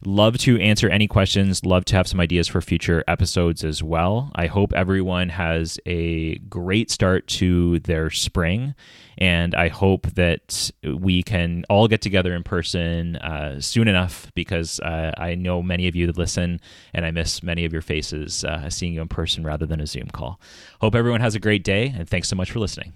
Love 0.07 0.37
to 0.37 0.61
answer 0.61 0.89
any 0.89 1.09
questions. 1.09 1.65
Love 1.65 1.85
to 1.87 1.97
have 1.97 2.07
some 2.07 2.21
ideas 2.21 2.47
for 2.47 2.61
future 2.61 3.03
episodes 3.09 3.65
as 3.65 3.83
well. 3.83 4.31
I 4.35 4.47
hope 4.47 4.73
everyone 4.75 5.31
has 5.31 5.79
a 5.87 6.37
great 6.41 6.91
start 6.91 7.27
to 7.29 7.79
their 7.81 8.11
spring. 8.11 8.75
And 9.17 9.55
I 9.55 9.69
hope 9.69 10.07
that 10.09 10.71
we 10.85 11.23
can 11.23 11.65
all 11.71 11.89
get 11.89 12.03
together 12.03 12.35
in 12.35 12.43
person 12.43 13.17
uh, 13.17 13.61
soon 13.61 13.89
enough 13.89 14.31
because 14.35 14.79
uh, 14.81 15.13
I 15.17 15.37
know 15.37 15.63
many 15.63 15.89
of 15.89 15.97
you 15.97 16.07
that 16.07 16.19
listen 16.19 16.61
and 16.93 17.07
I 17.07 17.11
miss 17.11 17.43
many 17.43 17.65
of 17.65 17.73
your 17.73 17.83
faces 17.83 18.45
uh, 18.45 18.69
seeing 18.69 18.93
you 18.93 19.01
in 19.01 19.09
person 19.09 19.45
rather 19.45 19.65
than 19.65 19.81
a 19.81 19.87
Zoom 19.87 20.09
call. 20.09 20.41
Hope 20.81 20.95
everyone 20.95 21.21
has 21.21 21.35
a 21.35 21.41
great 21.41 21.65
day 21.65 21.95
and 21.97 22.09
thanks 22.09 22.29
so 22.29 22.37
much 22.37 22.51
for 22.51 22.59
listening. 22.59 22.93